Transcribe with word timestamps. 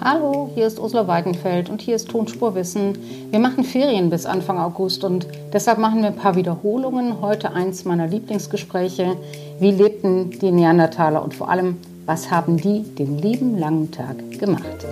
Hallo, 0.00 0.48
hier 0.54 0.66
ist 0.68 0.78
Ursula 0.78 1.08
Weidenfeld 1.08 1.68
und 1.68 1.82
hier 1.82 1.96
ist 1.96 2.08
Tonspurwissen. 2.08 2.96
Wir 3.30 3.40
machen 3.40 3.64
Ferien 3.64 4.10
bis 4.10 4.26
Anfang 4.26 4.58
August 4.58 5.02
und 5.02 5.26
deshalb 5.52 5.78
machen 5.78 6.02
wir 6.02 6.08
ein 6.08 6.16
paar 6.16 6.36
Wiederholungen. 6.36 7.20
Heute 7.20 7.52
eins 7.52 7.84
meiner 7.84 8.06
Lieblingsgespräche. 8.06 9.16
Wie 9.58 9.72
lebten 9.72 10.30
die 10.30 10.52
Neandertaler 10.52 11.22
und 11.22 11.34
vor 11.34 11.50
allem, 11.50 11.78
was 12.06 12.30
haben 12.30 12.58
die 12.58 12.82
den 12.82 13.18
lieben 13.18 13.58
langen 13.58 13.90
Tag 13.90 14.16
gemacht? 14.38 14.86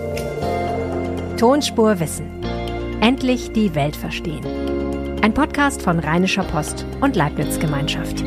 Tonspurwissen. 1.37 2.25
Endlich 2.99 3.53
die 3.53 3.73
Welt 3.75 3.95
verstehen. 3.95 4.45
Ein 5.21 5.33
Podcast 5.33 5.81
von 5.81 5.99
Rheinischer 5.99 6.43
Post 6.43 6.85
und 6.99 7.15
Leibniz 7.15 7.59
Gemeinschaft. 7.59 8.23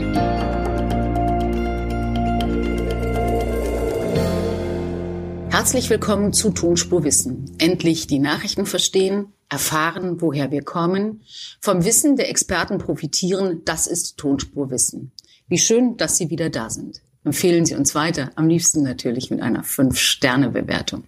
Herzlich 5.51 5.91
willkommen 5.91 6.33
zu 6.33 6.51
Tonspurwissen. 6.51 7.57
Endlich 7.59 8.07
die 8.07 8.21
Nachrichten 8.21 8.67
verstehen, 8.67 9.33
erfahren, 9.49 10.21
woher 10.21 10.53
wir 10.53 10.63
kommen, 10.63 11.23
vom 11.61 11.85
Wissen 11.85 12.15
der 12.15 12.31
Experten 12.31 12.79
profitieren, 12.79 13.63
das 13.65 13.89
ist 13.89 14.17
Tonspurwissen. 14.17 15.11
Wie 15.49 15.59
schön, 15.59 15.97
dass 15.97 16.17
Sie 16.17 16.31
wieder 16.31 16.51
da 16.51 16.71
sind. 16.71 17.03
Empfehlen 17.25 17.67
Sie 17.67 17.75
uns 17.75 17.97
weiter, 17.97 18.31
am 18.37 18.47
liebsten 18.47 18.85
natürlich 18.85 19.33
mit 19.33 19.43
einer 19.43 19.65
5-Sterne-Bewertung. 19.65 21.03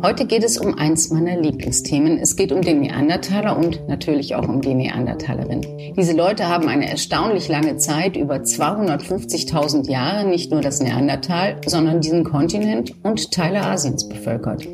Heute 0.00 0.26
geht 0.26 0.44
es 0.44 0.58
um 0.58 0.78
eins 0.78 1.10
meiner 1.10 1.40
Lieblingsthemen. 1.40 2.18
Es 2.18 2.36
geht 2.36 2.52
um 2.52 2.62
den 2.62 2.82
Neandertaler 2.82 3.56
und 3.56 3.88
natürlich 3.88 4.36
auch 4.36 4.48
um 4.48 4.60
die 4.60 4.74
Neandertalerin. 4.74 5.94
Diese 5.96 6.12
Leute 6.12 6.46
haben 6.46 6.68
eine 6.68 6.88
erstaunlich 6.88 7.48
lange 7.48 7.78
Zeit, 7.78 8.16
über 8.16 8.36
250.000 8.36 9.90
Jahre, 9.90 10.24
nicht 10.24 10.52
nur 10.52 10.60
das 10.60 10.80
Neandertal, 10.80 11.60
sondern 11.66 12.00
diesen 12.00 12.22
Kontinent 12.22 12.94
und 13.02 13.32
Teile 13.32 13.62
Asiens 13.62 14.08
bevölkert. 14.08 14.68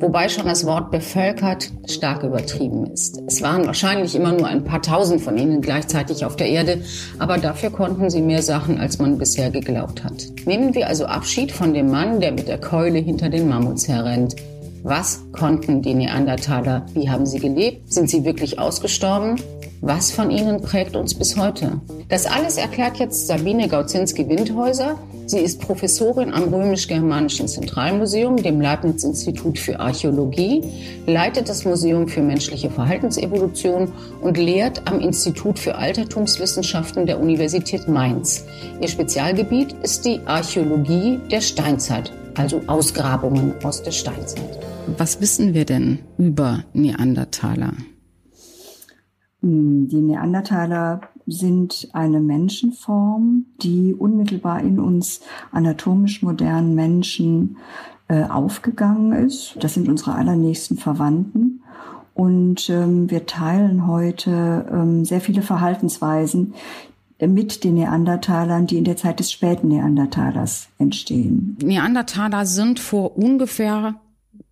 Wobei 0.00 0.28
schon 0.28 0.46
das 0.46 0.66
Wort 0.66 0.90
bevölkert 0.90 1.70
stark 1.88 2.24
übertrieben 2.24 2.86
ist. 2.86 3.22
Es 3.28 3.42
waren 3.42 3.66
wahrscheinlich 3.66 4.16
immer 4.16 4.32
nur 4.32 4.48
ein 4.48 4.64
paar 4.64 4.82
tausend 4.82 5.20
von 5.20 5.38
ihnen 5.38 5.60
gleichzeitig 5.60 6.24
auf 6.24 6.34
der 6.34 6.48
Erde, 6.48 6.82
aber 7.20 7.38
dafür 7.38 7.70
konnten 7.70 8.10
sie 8.10 8.22
mehr 8.22 8.42
Sachen, 8.42 8.80
als 8.80 8.98
man 8.98 9.18
bisher 9.18 9.50
geglaubt 9.50 10.02
hat. 10.02 10.26
Nehmen 10.46 10.74
wir 10.74 10.88
also 10.88 11.06
Abschied 11.06 11.52
von 11.52 11.74
dem 11.74 11.92
Mann, 11.92 12.20
der 12.20 12.32
mit 12.32 12.48
der 12.48 12.58
Keule 12.58 12.98
hinter 12.98 13.28
den 13.28 13.48
Mammuts 13.48 13.86
herrennt. 13.86 14.34
Was 14.86 15.22
konnten 15.32 15.80
die 15.80 15.94
Neandertaler? 15.94 16.84
Wie 16.92 17.08
haben 17.08 17.24
sie 17.24 17.38
gelebt? 17.38 17.90
Sind 17.90 18.10
sie 18.10 18.26
wirklich 18.26 18.58
ausgestorben? 18.58 19.40
Was 19.80 20.10
von 20.10 20.30
ihnen 20.30 20.60
prägt 20.60 20.94
uns 20.94 21.14
bis 21.14 21.38
heute? 21.38 21.80
Das 22.10 22.26
alles 22.26 22.58
erklärt 22.58 22.98
jetzt 22.98 23.26
Sabine 23.26 23.66
Gauzinski-Windhäuser. 23.66 24.98
Sie 25.24 25.38
ist 25.38 25.62
Professorin 25.62 26.34
am 26.34 26.52
Römisch-Germanischen 26.52 27.48
Zentralmuseum, 27.48 28.36
dem 28.36 28.60
Leibniz-Institut 28.60 29.58
für 29.58 29.80
Archäologie, 29.80 30.62
leitet 31.06 31.48
das 31.48 31.64
Museum 31.64 32.06
für 32.06 32.20
menschliche 32.20 32.68
Verhaltensevolution 32.68 33.90
und 34.20 34.36
lehrt 34.36 34.82
am 34.86 35.00
Institut 35.00 35.58
für 35.58 35.76
Altertumswissenschaften 35.76 37.06
der 37.06 37.20
Universität 37.20 37.88
Mainz. 37.88 38.44
Ihr 38.82 38.88
Spezialgebiet 38.88 39.74
ist 39.82 40.04
die 40.04 40.20
Archäologie 40.26 41.20
der 41.30 41.40
Steinzeit, 41.40 42.12
also 42.36 42.62
Ausgrabungen 42.66 43.54
aus 43.62 43.82
der 43.82 43.92
Steinzeit. 43.92 44.58
Was 44.98 45.20
wissen 45.20 45.54
wir 45.54 45.64
denn 45.64 46.00
über 46.18 46.64
Neandertaler? 46.72 47.74
Hm, 49.40 49.88
die 49.88 50.00
Neandertaler 50.00 51.00
sind 51.26 51.88
eine 51.92 52.20
Menschenform, 52.20 53.46
die 53.62 53.94
unmittelbar 53.94 54.60
in 54.60 54.78
uns 54.78 55.20
anatomisch 55.52 56.22
modernen 56.22 56.74
Menschen 56.74 57.56
äh, 58.08 58.24
aufgegangen 58.24 59.12
ist. 59.12 59.56
Das 59.60 59.74
sind 59.74 59.88
unsere 59.88 60.14
allernächsten 60.14 60.76
Verwandten. 60.76 61.62
Und 62.12 62.70
ähm, 62.70 63.10
wir 63.10 63.26
teilen 63.26 63.86
heute 63.86 64.66
ähm, 64.70 65.04
sehr 65.04 65.20
viele 65.20 65.42
Verhaltensweisen 65.42 66.54
mit 67.20 67.64
den 67.64 67.74
Neandertalern, 67.74 68.66
die 68.66 68.78
in 68.78 68.84
der 68.84 68.96
Zeit 68.96 69.20
des 69.20 69.32
späten 69.32 69.68
Neandertalers 69.68 70.68
entstehen. 70.78 71.56
Neandertaler 71.62 72.46
sind 72.46 72.80
vor 72.80 73.16
ungefähr 73.16 74.00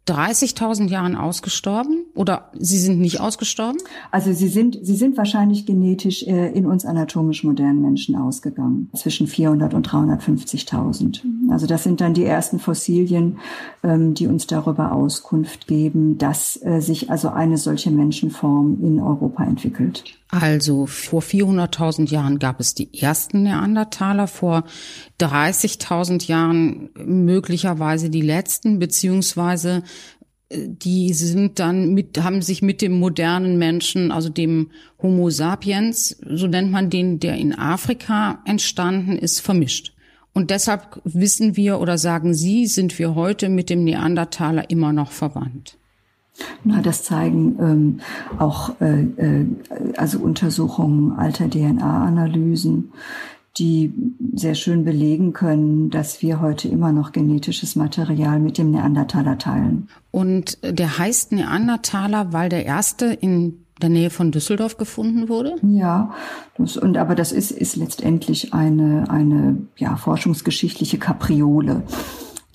30.000 0.09 0.89
Jahren 0.89 1.15
ausgestorben 1.15 2.07
oder 2.17 2.51
sie 2.59 2.79
sind 2.79 3.01
nicht 3.01 3.21
ausgestorben? 3.21 3.79
Also 4.11 4.33
sie 4.33 4.49
sind, 4.49 4.79
sie 4.83 4.97
sind 4.97 5.17
wahrscheinlich 5.17 5.65
genetisch 5.65 6.25
äh, 6.25 6.49
in 6.49 6.67
uns 6.67 6.85
anatomisch 6.85 7.45
modernen 7.45 7.83
Menschen 7.83 8.17
ausgegangen. 8.17 8.91
Zwischen 8.97 9.29
400 9.29 9.75
und 9.75 9.89
350.000. 9.89 11.21
Also 11.51 11.69
das 11.69 11.85
sind 11.85 12.01
dann 12.01 12.15
die 12.15 12.25
ersten 12.25 12.59
Fossilien, 12.59 13.39
ähm, 13.85 14.15
die 14.15 14.27
uns 14.27 14.49
darüber 14.49 14.91
Auskunft 14.91 15.69
geben, 15.69 16.19
dass 16.19 16.61
äh, 16.65 16.81
sich 16.81 17.11
also 17.11 17.29
eine 17.29 17.57
solche 17.57 17.93
Menschenform 17.93 18.79
in 18.83 18.99
Europa 18.99 19.45
entwickelt. 19.45 20.19
Also 20.33 20.87
vor 20.87 21.21
400.000 21.21 22.11
Jahren 22.11 22.39
gab 22.39 22.59
es 22.59 22.73
die 22.73 22.99
ersten 22.99 23.43
Neandertaler, 23.43 24.27
vor 24.27 24.65
30.000 25.21 26.27
Jahren 26.27 26.89
möglicherweise 26.97 28.09
die 28.09 28.23
letzten, 28.23 28.79
beziehungsweise 28.79 29.83
äh, 30.49 30.69
die 30.69 31.13
sind 31.13 31.59
dann 31.59 31.93
mit, 31.93 32.23
haben 32.23 32.41
sich 32.41 32.63
mit 32.63 32.81
dem 32.81 32.99
modernen 32.99 33.59
Menschen, 33.59 34.11
also 34.11 34.31
dem 34.31 34.71
Homo 35.03 35.29
sapiens, 35.29 36.17
so 36.27 36.47
nennt 36.47 36.71
man 36.71 36.89
den, 36.89 37.21
der 37.21 37.37
in 37.37 37.55
Afrika 37.55 38.41
entstanden 38.47 39.19
ist, 39.19 39.41
vermischt. 39.41 39.93
Und 40.33 40.49
deshalb 40.49 41.03
wissen 41.05 41.59
wir 41.59 41.79
oder 41.79 41.99
sagen 41.99 42.33
Sie, 42.33 42.67
sind 42.67 42.99
wir 42.99 43.15
heute 43.15 43.51
mit 43.51 43.69
dem 43.69 43.85
Neandertaler 43.85 44.71
immer 44.71 44.95
noch 44.95 45.11
verwandt. 45.11 45.77
Na, 46.65 46.81
das 46.81 47.05
zeigen 47.05 47.57
ähm, 47.61 48.01
auch 48.39 48.81
äh, 48.81 49.03
äh, 49.03 49.47
also 49.97 50.19
Untersuchungen 50.19 51.13
alter 51.13 51.49
DNA-Analysen, 51.49 52.93
die 53.59 53.93
sehr 54.35 54.55
schön 54.55 54.85
belegen 54.85 55.33
können, 55.35 55.91
dass 55.91 56.23
wir 56.23 56.41
heute 56.41 56.69
immer 56.69 56.93
noch 56.93 57.13
genetisches 57.13 57.77
Material 57.77 58.39
mit 58.39 58.57
dem 58.57 58.71
Neandertaler 58.71 59.37
teilen. 59.37 59.89
Und 60.11 60.59
der 60.63 60.99
heißt 60.99 61.33
Neandertaler, 61.33 62.33
weil 62.33 62.49
der 62.49 62.65
erste 62.65 63.07
in 63.07 63.63
der 63.83 63.91
Nähe 63.91 64.11
von 64.11 64.31
Düsseldorf 64.31 64.77
gefunden 64.77 65.29
wurde? 65.29 65.57
Ja, 65.63 66.15
das, 66.57 66.77
und 66.77 66.97
aber 66.97 67.15
das 67.15 67.33
ist, 67.33 67.51
ist 67.51 67.77
letztendlich 67.77 68.55
eine, 68.55 69.11
eine 69.11 69.57
ja, 69.77 69.97
forschungsgeschichtliche 69.97 70.99
Kapriole. 70.99 71.83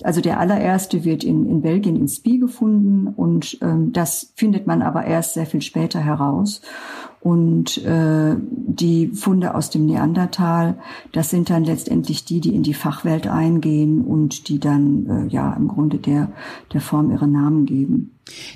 Also 0.02 0.20
der 0.20 0.38
allererste 0.38 1.04
wird 1.04 1.24
in, 1.24 1.48
in 1.48 1.62
Belgien 1.62 1.96
in 1.96 2.08
Spie 2.08 2.38
gefunden 2.38 3.08
und 3.08 3.58
ähm, 3.62 3.92
das 3.92 4.32
findet 4.36 4.66
man 4.66 4.80
aber 4.82 5.04
erst 5.04 5.34
sehr 5.34 5.46
viel 5.46 5.62
später 5.62 6.00
heraus. 6.00 6.60
Und 7.20 7.84
äh, 7.84 8.36
die 8.38 9.08
Funde 9.08 9.56
aus 9.56 9.70
dem 9.70 9.86
Neandertal, 9.86 10.78
das 11.10 11.30
sind 11.30 11.50
dann 11.50 11.64
letztendlich 11.64 12.24
die, 12.24 12.40
die 12.40 12.54
in 12.54 12.62
die 12.62 12.74
Fachwelt 12.74 13.26
eingehen 13.26 14.02
und 14.02 14.48
die 14.48 14.60
dann 14.60 15.06
äh, 15.06 15.26
ja 15.26 15.52
im 15.54 15.66
Grunde 15.66 15.98
der, 15.98 16.30
der 16.72 16.80
Form 16.80 17.10
ihre 17.10 17.26
Namen 17.26 17.66
geben. 17.66 18.12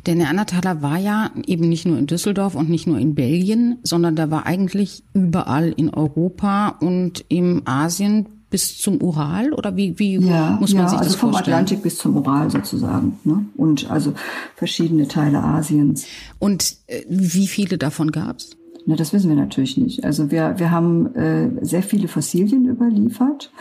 Der 0.07 0.15
Neandertaler 0.15 0.81
war 0.81 0.99
ja 0.99 1.31
eben 1.45 1.69
nicht 1.69 1.87
nur 1.87 1.99
in 1.99 2.07
Düsseldorf 2.07 2.55
und 2.55 2.71
nicht 2.71 2.87
nur 2.87 2.99
in 2.99 3.17
Belgien, 3.17 3.79
sondern 3.83 4.15
der 4.15 4.31
war 4.31 4.47
eigentlich 4.47 5.03
überall 5.13 5.73
in 5.77 5.91
Europa 5.91 6.77
und 6.81 7.25
im 7.29 7.63
Asien 7.65 8.29
bis 8.53 8.79
zum 8.79 9.03
Ural 9.03 9.53
oder 9.55 9.77
wie, 9.77 9.99
wie 9.99 10.19
ja, 10.19 10.57
muss 10.61 10.73
man 10.75 10.85
ja, 10.85 10.89
sich 10.89 10.99
das 10.99 11.09
also 11.09 11.19
vom 11.19 11.33
vorstellen? 11.33 11.55
Atlantik 11.55 11.83
bis 11.83 11.99
zum 11.99 12.17
Ural 12.17 12.51
sozusagen. 12.51 13.19
Ne? 13.25 13.47
Und 13.57 13.91
also 13.91 14.13
verschiedene 14.55 15.09
Teile 15.09 15.43
Asiens. 15.43 16.05
Und 16.39 16.77
äh, 16.87 17.03
wie 17.09 17.49
viele 17.49 17.79
davon 17.79 18.13
gab's? 18.13 18.51
Na, 18.85 18.97
das 18.97 19.13
wissen 19.13 19.29
wir 19.29 19.37
natürlich 19.37 19.77
nicht. 19.77 20.05
Also 20.05 20.31
wir, 20.31 20.59
wir 20.59 20.71
haben 20.71 21.15
äh, 21.15 21.65
sehr 21.65 21.83
viele 21.83 22.09
Fossilien 22.09 22.67
überliefert 22.67 23.53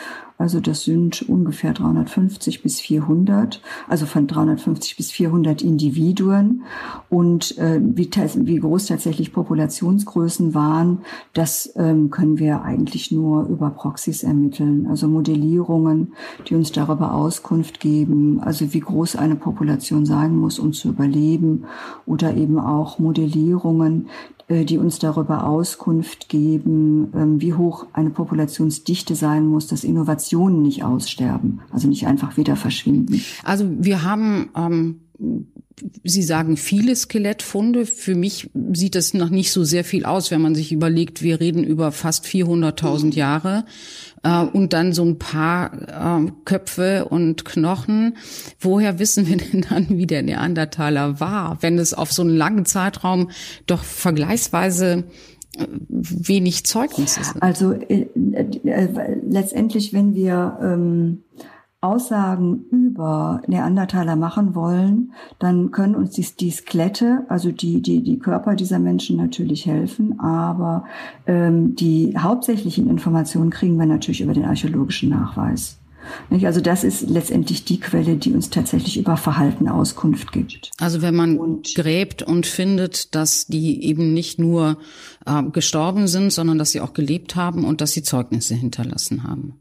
also 0.42 0.60
das 0.60 0.84
sind 0.84 1.22
ungefähr 1.30 1.72
350 1.72 2.64
bis 2.64 2.80
400, 2.80 3.62
also 3.88 4.08
von 4.08 4.26
350 4.26 4.98
bis 4.98 5.12
400 5.12 5.62
Individuen. 5.62 6.64
Und 7.12 7.60
äh, 7.60 7.80
wie, 7.80 8.10
wie 8.10 8.60
groß 8.60 8.88
tatsächlich 8.88 9.34
Populationsgrößen 9.34 10.56
waren, 10.56 11.02
das 11.34 11.72
ähm, 11.76 12.10
können 12.10 12.40
wir 12.40 12.64
eigentlich 12.64 13.12
nur 13.12 13.44
über 13.44 13.70
Proxys 13.70 14.24
ermitteln. 14.24 14.88
Also 14.90 15.08
Modellierungen, 15.08 16.14
die 16.48 16.56
uns 16.56 16.72
darüber 16.72 17.14
Auskunft 17.14 17.80
geben, 17.80 18.40
also 18.42 18.74
wie 18.74 18.80
groß 18.80 19.18
eine 19.18 19.36
Population 19.36 20.08
sein 20.08 20.36
muss, 20.36 20.58
um 20.58 20.74
zu 20.74 20.90
überleben. 20.90 21.66
Oder 22.08 22.36
eben 22.36 22.58
auch 22.58 22.98
Modellierungen, 22.98 24.08
die 24.52 24.78
uns 24.78 25.00
darüber 25.00 25.46
Auskunft 25.48 26.30
geben, 26.30 27.12
ähm, 27.16 27.42
wie 27.42 27.54
hoch 27.54 27.86
eine 27.94 28.10
Populationsdichte 28.10 29.16
sein 29.16 29.48
muss, 29.48 29.68
dass 29.68 29.84
Innovation 29.84 30.22
Generationen 30.32 30.62
nicht 30.62 30.84
aussterben, 30.84 31.62
also 31.72 31.88
nicht 31.88 32.08
einfach 32.08 32.38
wieder 32.38 32.56
verschwinden. 32.56 33.22
Also 33.44 33.66
wir 33.70 34.04
haben 34.04 34.50
ähm, 34.56 35.02
Sie 36.04 36.24
sagen 36.24 36.58
viele 36.58 36.96
Skelettfunde. 36.96 37.86
Für 37.86 38.16
mich 38.16 38.50
sieht 38.74 38.96
das 38.96 39.14
noch 39.14 39.30
nicht 39.30 39.52
so 39.52 39.64
sehr 39.64 39.84
viel 39.84 40.06
aus, 40.06 40.32
wenn 40.32 40.42
man 40.42 40.56
sich 40.56 40.72
überlegt, 40.72 41.22
wir 41.22 41.40
reden 41.40 41.64
über 41.64 41.92
fast 41.92 42.26
400.000 42.26 43.16
Jahre 43.16 43.66
äh, 44.24 44.44
und 44.44 44.74
dann 44.74 44.94
so 44.94 45.04
ein 45.04 45.18
paar 45.18 46.26
äh, 46.28 46.32
Köpfe 46.46 47.06
und 47.06 47.46
Knochen. 47.46 48.18
Woher 48.60 49.00
wissen 49.00 49.28
wir 49.28 49.38
denn 49.38 49.66
dann, 49.70 49.90
wie 49.90 50.08
der 50.08 50.22
Neandertaler 50.22 51.20
war, 51.20 51.58
wenn 51.62 51.80
es 51.80 51.94
auf 51.94 52.12
so 52.12 52.22
einen 52.22 52.36
langen 52.36 52.66
Zeitraum 52.66 53.32
doch 53.66 53.84
vergleichsweise 53.84 55.06
äh, 55.58 55.66
wenig 55.90 56.66
Zeugnisse 56.66 57.24
sind? 57.24 57.42
Also 57.42 57.72
äh, 57.74 58.08
äh, 58.34 59.18
letztendlich, 59.28 59.94
wenn 59.94 60.14
wir 60.14 60.60
ähm 60.62 61.24
Aussagen 61.82 62.66
über 62.70 63.42
Neandertaler 63.48 64.16
machen 64.16 64.54
wollen, 64.54 65.14
dann 65.40 65.72
können 65.72 65.96
uns 65.96 66.12
die, 66.12 66.26
die 66.40 66.52
Skelette, 66.52 67.26
also 67.28 67.52
die, 67.52 67.82
die, 67.82 68.04
die 68.04 68.20
Körper 68.20 68.56
dieser 68.56 68.78
Menschen 68.78 69.18
natürlich 69.18 69.66
helfen, 69.66 70.20
aber 70.20 70.86
ähm, 71.26 71.76
die 71.76 72.16
hauptsächlichen 72.18 72.88
Informationen 72.88 73.50
kriegen 73.50 73.78
wir 73.78 73.88
natürlich 73.88 74.22
über 74.22 74.34
den 74.34 74.46
archäologischen 74.46 75.10
Nachweis. 75.10 75.80
Also 76.44 76.62
das 76.62 76.84
ist 76.84 77.10
letztendlich 77.10 77.66
die 77.66 77.80
Quelle, 77.80 78.16
die 78.16 78.32
uns 78.32 78.50
tatsächlich 78.50 78.98
über 78.98 79.18
Verhalten 79.18 79.68
Auskunft 79.68 80.32
gibt. 80.32 80.72
Also 80.80 81.02
wenn 81.02 81.16
man 81.16 81.38
und, 81.38 81.76
gräbt 81.76 82.24
und 82.24 82.46
findet, 82.46 83.16
dass 83.16 83.48
die 83.48 83.84
eben 83.86 84.14
nicht 84.14 84.40
nur 84.40 84.78
äh, 85.26 85.44
gestorben 85.44 86.08
sind, 86.08 86.32
sondern 86.32 86.58
dass 86.58 86.72
sie 86.72 86.82
auch 86.82 86.94
gelebt 86.94 87.36
haben 87.36 87.66
und 87.66 87.82
dass 87.82 87.92
sie 87.92 88.04
Zeugnisse 88.04 88.56
hinterlassen 88.56 89.24
haben. 89.24 89.61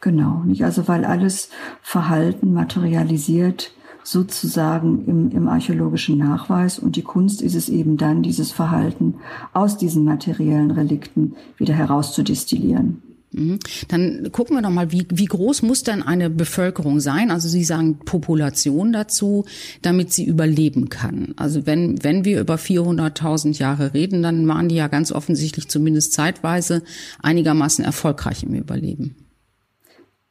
Genau, 0.00 0.42
nicht? 0.44 0.64
Also 0.64 0.88
weil 0.88 1.04
alles 1.04 1.50
Verhalten 1.82 2.52
materialisiert 2.52 3.72
sozusagen 4.02 5.04
im, 5.06 5.30
im 5.30 5.48
archäologischen 5.48 6.16
Nachweis 6.18 6.78
und 6.78 6.96
die 6.96 7.02
Kunst 7.02 7.42
ist 7.42 7.54
es 7.54 7.68
eben 7.68 7.98
dann, 7.98 8.22
dieses 8.22 8.50
Verhalten 8.50 9.16
aus 9.52 9.76
diesen 9.76 10.04
materiellen 10.04 10.70
Relikten 10.70 11.36
wieder 11.58 11.74
herauszudestillieren. 11.74 13.02
Mhm. 13.32 13.58
Dann 13.88 14.32
gucken 14.32 14.56
wir 14.56 14.62
doch 14.62 14.70
mal, 14.70 14.90
wie, 14.90 15.06
wie 15.10 15.26
groß 15.26 15.62
muss 15.62 15.82
denn 15.82 16.02
eine 16.02 16.30
Bevölkerung 16.30 16.98
sein? 16.98 17.30
Also 17.30 17.48
Sie 17.48 17.62
sagen 17.62 17.98
Population 17.98 18.92
dazu, 18.92 19.44
damit 19.82 20.12
sie 20.12 20.24
überleben 20.24 20.88
kann. 20.88 21.34
Also 21.36 21.66
wenn, 21.66 22.02
wenn 22.02 22.24
wir 22.24 22.40
über 22.40 22.56
400.000 22.56 23.58
Jahre 23.58 23.94
reden, 23.94 24.22
dann 24.22 24.48
waren 24.48 24.68
die 24.68 24.74
ja 24.76 24.88
ganz 24.88 25.12
offensichtlich 25.12 25.68
zumindest 25.68 26.12
zeitweise 26.12 26.82
einigermaßen 27.22 27.84
erfolgreich 27.84 28.42
im 28.42 28.54
Überleben. 28.54 29.14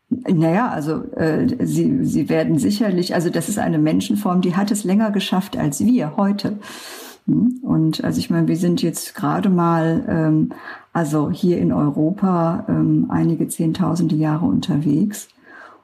Naja, 0.10 0.70
also 0.70 1.04
äh, 1.14 1.48
sie, 1.66 2.04
sie 2.04 2.30
werden 2.30 2.58
sicherlich, 2.58 3.14
also 3.14 3.30
das 3.30 3.48
ist 3.48 3.60
eine 3.60 3.78
Menschenform, 3.78 4.42
die 4.42 4.56
hat 4.56 4.72
es 4.72 4.84
länger 4.84 5.12
geschafft 5.12 5.56
als 5.56 5.86
wir 5.86 6.18
heute. 6.18 6.58
Hm? 7.28 7.60
Und 7.62 8.04
also 8.04 8.20
ich 8.20 8.32
meine, 8.32 8.48
wir 8.48 8.58
sind 8.58 8.82
jetzt 8.82 9.14
gerade 9.14 9.50
mal, 9.50 10.04
ähm, 10.08 10.50
also 10.94 11.30
hier 11.30 11.60
in 11.60 11.72
Europa 11.72 12.66
ähm, 12.68 13.06
einige 13.10 13.48
Zehntausende 13.48 14.16
Jahre 14.16 14.46
unterwegs. 14.46 15.28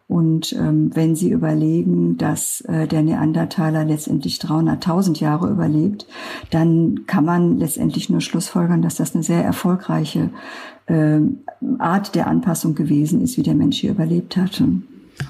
Und 0.08 0.54
ähm, 0.54 0.92
wenn 0.96 1.16
Sie 1.16 1.32
überlegen, 1.32 2.18
dass 2.18 2.62
äh, 2.62 2.88
der 2.88 3.02
Neandertaler 3.02 3.86
letztendlich 3.86 4.38
300.000 4.38 5.20
Jahre 5.20 5.50
überlebt, 5.50 6.06
dann 6.52 7.06
kann 7.08 7.26
man 7.26 7.58
letztendlich 7.58 8.10
nur 8.10 8.22
schlussfolgern, 8.22 8.84
dass 8.84 8.96
das 8.96 9.16
eine 9.16 9.24
sehr 9.24 9.44
erfolgreiche 9.44 10.30
Art 10.88 12.16
der 12.16 12.28
Anpassung 12.28 12.76
gewesen 12.76 13.22
ist, 13.22 13.38
wie 13.38 13.44
der 13.44 13.56
Mensch 13.56 13.78
hier 13.78 13.92
überlebt 13.92 14.38
hatte. 14.38 14.68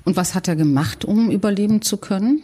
Und 0.04 0.16
was 0.16 0.36
hat 0.36 0.48
er 0.48 0.56
gemacht, 0.56 1.06
um 1.06 1.30
überleben 1.32 1.82
zu 1.82 1.98
können? 1.98 2.42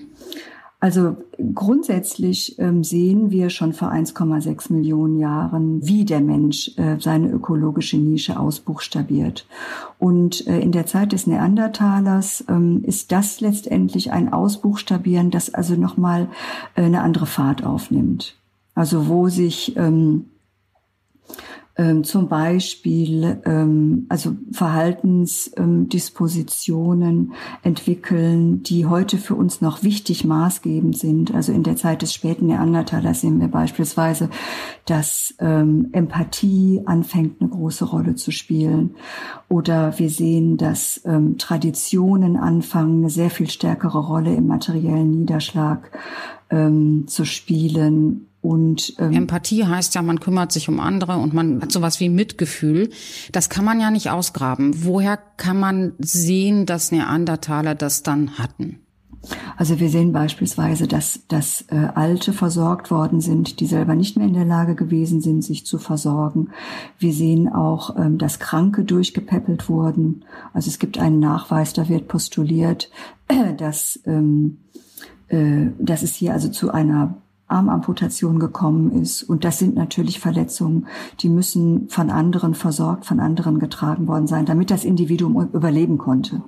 Also 0.81 1.15
grundsätzlich 1.53 2.57
ähm, 2.57 2.83
sehen 2.83 3.29
wir 3.29 3.51
schon 3.51 3.71
vor 3.73 3.91
1,6 3.91 4.73
Millionen 4.73 5.19
Jahren, 5.19 5.87
wie 5.87 6.05
der 6.05 6.21
Mensch 6.21 6.75
äh, 6.75 6.97
seine 6.99 7.29
ökologische 7.29 7.97
Nische 7.97 8.39
ausbuchstabiert. 8.39 9.45
Und 9.99 10.47
äh, 10.47 10.59
in 10.59 10.71
der 10.71 10.87
Zeit 10.87 11.11
des 11.11 11.27
Neandertalers 11.27 12.45
ähm, 12.49 12.83
ist 12.83 13.11
das 13.11 13.41
letztendlich 13.41 14.11
ein 14.11 14.33
Ausbuchstabieren, 14.33 15.29
das 15.29 15.53
also 15.53 15.75
nochmal 15.75 16.29
äh, 16.73 16.81
eine 16.81 17.01
andere 17.01 17.27
Fahrt 17.27 17.63
aufnimmt. 17.63 18.35
Also 18.73 19.07
wo 19.07 19.29
sich 19.29 19.77
ähm, 19.77 20.30
ähm, 21.81 22.03
zum 22.03 22.27
Beispiel 22.27 23.41
ähm, 23.43 24.05
also 24.07 24.35
Verhaltensdispositionen 24.51 27.33
entwickeln, 27.63 28.61
die 28.61 28.85
heute 28.85 29.17
für 29.17 29.33
uns 29.33 29.61
noch 29.61 29.81
wichtig 29.81 30.23
maßgebend 30.23 30.95
sind. 30.95 31.33
Also 31.33 31.51
in 31.51 31.63
der 31.63 31.77
Zeit 31.77 32.03
des 32.03 32.13
späten 32.13 32.45
Neandertalers 32.45 33.21
sehen 33.21 33.39
wir 33.39 33.47
beispielsweise, 33.47 34.29
dass 34.85 35.33
ähm, 35.39 35.89
Empathie 35.91 36.83
anfängt 36.85 37.41
eine 37.41 37.49
große 37.49 37.85
Rolle 37.85 38.13
zu 38.13 38.29
spielen. 38.29 38.93
Oder 39.49 39.97
wir 39.97 40.11
sehen, 40.11 40.57
dass 40.57 41.01
ähm, 41.05 41.39
Traditionen 41.39 42.37
anfangen, 42.37 42.99
eine 42.99 43.09
sehr 43.09 43.31
viel 43.31 43.49
stärkere 43.49 44.05
Rolle 44.05 44.35
im 44.35 44.45
materiellen 44.45 45.09
Niederschlag 45.09 45.89
ähm, 46.51 47.07
zu 47.07 47.25
spielen 47.25 48.27
und 48.41 48.95
ähm, 48.97 49.13
Empathie 49.13 49.65
heißt 49.65 49.93
ja, 49.93 50.01
man 50.01 50.19
kümmert 50.19 50.51
sich 50.51 50.67
um 50.67 50.79
andere 50.79 51.17
und 51.17 51.33
man 51.33 51.61
hat 51.61 51.71
sowas 51.71 51.99
wie 51.99 52.09
Mitgefühl. 52.09 52.89
Das 53.31 53.49
kann 53.49 53.63
man 53.63 53.79
ja 53.79 53.91
nicht 53.91 54.09
ausgraben. 54.09 54.83
Woher 54.83 55.17
kann 55.37 55.59
man 55.59 55.93
sehen, 55.99 56.65
dass 56.65 56.91
Neandertaler 56.91 57.75
das 57.75 58.01
dann 58.01 58.39
hatten? 58.39 58.79
Also 59.55 59.79
wir 59.79 59.89
sehen 59.89 60.11
beispielsweise, 60.11 60.87
dass, 60.87 61.27
dass 61.27 61.65
äh, 61.69 61.75
Alte 61.75 62.33
versorgt 62.33 62.89
worden 62.89 63.21
sind, 63.21 63.59
die 63.59 63.67
selber 63.67 63.93
nicht 63.93 64.17
mehr 64.17 64.25
in 64.25 64.33
der 64.33 64.45
Lage 64.45 64.73
gewesen 64.73 65.21
sind, 65.21 65.43
sich 65.43 65.63
zu 65.67 65.77
versorgen. 65.77 66.49
Wir 66.97 67.13
sehen 67.13 67.47
auch, 67.47 67.95
ähm, 67.95 68.17
dass 68.17 68.39
Kranke 68.39 68.83
durchgepäppelt 68.83 69.69
wurden. 69.69 70.25
Also 70.53 70.69
es 70.69 70.79
gibt 70.79 70.97
einen 70.97 71.19
Nachweis, 71.19 71.73
da 71.73 71.87
wird 71.87 72.07
postuliert, 72.07 72.89
dass, 73.57 73.99
ähm, 74.05 74.57
äh, 75.27 75.67
dass 75.77 76.01
es 76.01 76.15
hier 76.15 76.33
also 76.33 76.49
zu 76.49 76.71
einer 76.71 77.20
Armamputation 77.51 78.39
gekommen 78.39 78.91
ist. 78.91 79.23
Und 79.23 79.43
das 79.43 79.59
sind 79.59 79.75
natürlich 79.75 80.19
Verletzungen, 80.19 80.87
die 81.19 81.29
müssen 81.29 81.89
von 81.89 82.09
anderen 82.09 82.55
versorgt, 82.55 83.05
von 83.05 83.19
anderen 83.19 83.59
getragen 83.59 84.07
worden 84.07 84.27
sein, 84.27 84.45
damit 84.45 84.71
das 84.71 84.85
Individuum 84.85 85.49
überleben 85.53 85.97
konnte. 85.97 86.41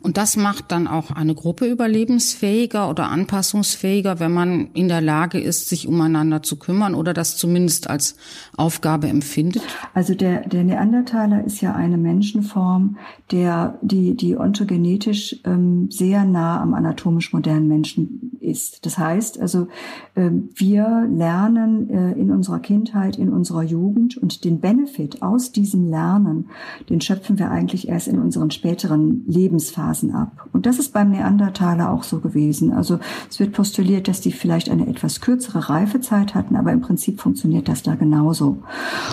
Und 0.00 0.16
das 0.16 0.36
macht 0.36 0.72
dann 0.72 0.86
auch 0.86 1.10
eine 1.10 1.34
Gruppe 1.34 1.66
überlebensfähiger 1.66 2.88
oder 2.88 3.08
anpassungsfähiger, 3.08 4.20
wenn 4.20 4.32
man 4.32 4.68
in 4.72 4.88
der 4.88 5.00
Lage 5.00 5.38
ist, 5.38 5.68
sich 5.68 5.86
umeinander 5.86 6.42
zu 6.42 6.58
kümmern 6.58 6.94
oder 6.94 7.12
das 7.12 7.36
zumindest 7.36 7.88
als 7.88 8.16
Aufgabe 8.56 9.08
empfindet? 9.08 9.62
Also 9.94 10.14
der, 10.14 10.48
der 10.48 10.64
Neandertaler 10.64 11.44
ist 11.44 11.60
ja 11.60 11.74
eine 11.74 11.98
Menschenform, 11.98 12.96
der, 13.30 13.78
die, 13.82 14.16
die 14.16 14.36
ontogenetisch 14.36 15.40
ähm, 15.44 15.90
sehr 15.90 16.24
nah 16.24 16.60
am 16.60 16.74
anatomisch 16.74 17.32
modernen 17.32 17.68
Menschen 17.68 18.32
ist. 18.40 18.86
Das 18.86 18.98
heißt 18.98 19.40
also, 19.40 19.68
äh, 20.14 20.30
wir 20.54 21.08
lernen 21.10 21.90
äh, 21.90 22.12
in 22.12 22.30
unserer 22.30 22.60
Kindheit, 22.60 23.16
in 23.16 23.32
unserer 23.32 23.62
Jugend 23.62 24.16
und 24.16 24.44
den 24.44 24.60
Benefit 24.60 25.22
aus 25.22 25.52
diesem 25.52 25.88
Lernen, 25.88 26.48
den 26.88 27.00
schöpfen 27.00 27.38
wir 27.38 27.50
eigentlich 27.50 27.88
erst 27.88 28.08
in 28.08 28.18
unseren 28.18 28.50
späteren 28.50 29.24
Lebensphasen 29.26 30.14
ab. 30.14 30.48
Und 30.52 30.66
das 30.66 30.78
ist 30.78 30.92
beim 30.92 31.10
Neandertaler 31.10 31.90
auch 31.90 32.02
so 32.02 32.20
gewesen. 32.20 32.72
Also 32.72 32.98
es 33.30 33.38
wird 33.38 33.52
postuliert, 33.52 34.08
dass 34.08 34.20
die 34.20 34.32
vielleicht 34.32 34.70
eine 34.70 34.86
etwas 34.86 35.20
kürzere 35.20 35.68
Reifezeit 35.68 36.34
hatten, 36.34 36.56
aber 36.56 36.72
im 36.72 36.80
Prinzip 36.80 37.20
funktioniert 37.20 37.68
das 37.68 37.82
da 37.82 37.94
genauso. 37.94 38.62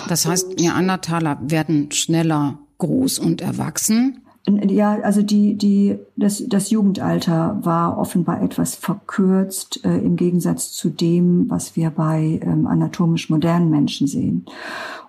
Das 0.08 0.26
heißt, 0.26 0.58
Neandertaler 0.58 1.38
werden 1.42 1.90
schneller 1.90 2.58
groß 2.78 3.18
und 3.18 3.40
erwachsen 3.40 4.23
ja, 4.46 5.00
also 5.00 5.22
die, 5.22 5.54
die, 5.54 5.98
das, 6.16 6.44
das 6.46 6.70
Jugendalter 6.70 7.58
war 7.62 7.96
offenbar 7.96 8.42
etwas 8.42 8.74
verkürzt 8.74 9.84
äh, 9.84 9.98
im 9.98 10.16
Gegensatz 10.16 10.72
zu 10.72 10.90
dem, 10.90 11.48
was 11.48 11.76
wir 11.76 11.90
bei 11.90 12.40
ähm, 12.42 12.66
anatomisch 12.66 13.30
modernen 13.30 13.70
Menschen 13.70 14.06
sehen. 14.06 14.44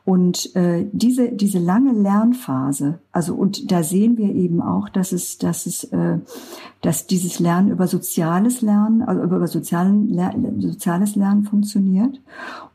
Und 0.05 0.55
äh, 0.55 0.85
diese, 0.91 1.31
diese 1.31 1.57
lange 1.57 1.91
Lernphase, 1.91 2.99
also 3.11 3.33
und 3.33 3.71
da 3.71 3.81
sehen 3.81 4.17
wir 4.17 4.35
eben 4.35 4.61
auch, 4.61 4.87
dass 4.87 5.11
es, 5.11 5.39
dass 5.39 5.65
es, 5.65 5.83
äh, 5.85 6.19
dass 6.81 7.07
dieses 7.07 7.39
Lernen 7.39 7.71
über 7.71 7.87
soziales 7.87 8.61
Lernen, 8.61 9.01
also 9.01 9.23
über 9.23 9.47
sozialen, 9.47 10.61
soziales 10.61 11.15
Lernen 11.15 11.43
funktioniert. 11.43 12.21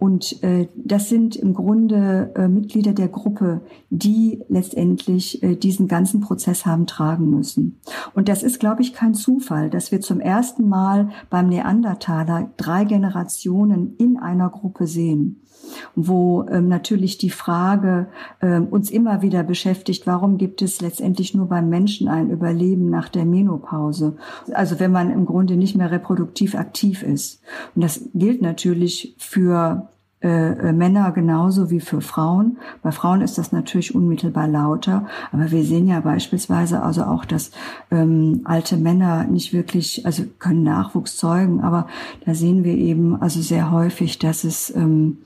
Und 0.01 0.43
äh, 0.43 0.67
das 0.75 1.09
sind 1.09 1.37
im 1.37 1.55
Grunde 1.55 2.33
äh, 2.35 2.49
Mitglieder 2.49 2.95
der 2.95 3.07
Gruppe, 3.07 3.61
die 3.91 4.43
letztendlich 4.49 5.41
äh, 5.45 5.55
diesen 5.55 5.87
ganzen 5.87 6.21
Prozess 6.21 6.67
haben 6.67 6.89
tragen 6.89 7.31
müssen. 7.31 7.79
Und 8.13 8.29
das 8.29 8.43
ist, 8.43 8.59
glaube 8.59 8.83
ich, 8.83 8.93
kein 8.93 9.15
Zufall, 9.15 9.71
dass 9.71 9.93
wir 9.93 10.01
zum 10.01 10.19
ersten 10.19 10.69
Mal 10.69 11.11
beim 11.31 11.49
Neandertaler 11.49 12.51
drei 12.57 12.85
Generationen 12.85 13.95
in 13.99 14.17
einer 14.17 14.51
Gruppe 14.51 14.89
sehen 14.89 15.43
wo 15.95 16.47
ähm, 16.49 16.69
natürlich 16.69 17.19
die 17.19 17.31
Frage 17.31 18.07
äh, 18.41 18.59
uns 18.61 18.91
immer 18.91 19.23
wieder 19.23 19.43
beschäftigt, 19.43 20.07
warum 20.07 20.39
gibt 20.39 20.63
es 20.63 20.81
letztendlich 20.81 21.35
nur 21.35 21.47
beim 21.47 21.69
Menschen 21.69 22.09
ein 22.09 22.31
Überleben 22.31 22.91
nach 22.91 23.09
der 23.09 23.25
Menopause? 23.25 24.17
Also 24.53 24.81
wenn 24.81 24.93
man 24.93 25.11
im 25.11 25.27
Grunde 25.27 25.57
nicht 25.57 25.77
mehr 25.77 25.91
reproduktiv 25.91 26.55
aktiv 26.55 27.03
ist. 27.03 27.43
Und 27.75 27.83
das 27.83 28.09
gilt 28.15 28.43
natürlich 28.43 29.15
für 29.19 29.89
äh, 30.23 30.69
äh, 30.69 30.73
Männer 30.73 31.13
genauso 31.13 31.71
wie 31.71 31.81
für 31.81 32.03
Frauen. 32.03 32.59
Bei 32.83 32.93
Frauen 32.93 33.23
ist 33.23 33.39
das 33.39 33.53
natürlich 33.53 33.95
unmittelbar 33.95 34.49
lauter, 34.49 35.07
aber 35.33 35.51
wir 35.51 35.65
sehen 35.65 35.89
ja 35.89 36.01
beispielsweise 36.01 36.83
also 36.83 37.05
auch, 37.05 37.25
dass 37.25 37.53
ähm, 37.91 38.43
alte 38.45 38.77
Männer 38.77 39.25
nicht 39.25 39.55
wirklich, 39.55 40.05
also 40.05 40.25
können 40.39 40.63
Nachwuchs 40.63 41.17
zeugen, 41.17 41.63
aber 41.63 41.87
da 42.27 42.35
sehen 42.35 42.65
wir 42.65 42.75
eben 42.75 43.19
also 43.19 43.41
sehr 43.41 43.71
häufig, 43.71 44.19
dass 44.19 44.45
es 44.45 44.69
ähm, 44.77 45.17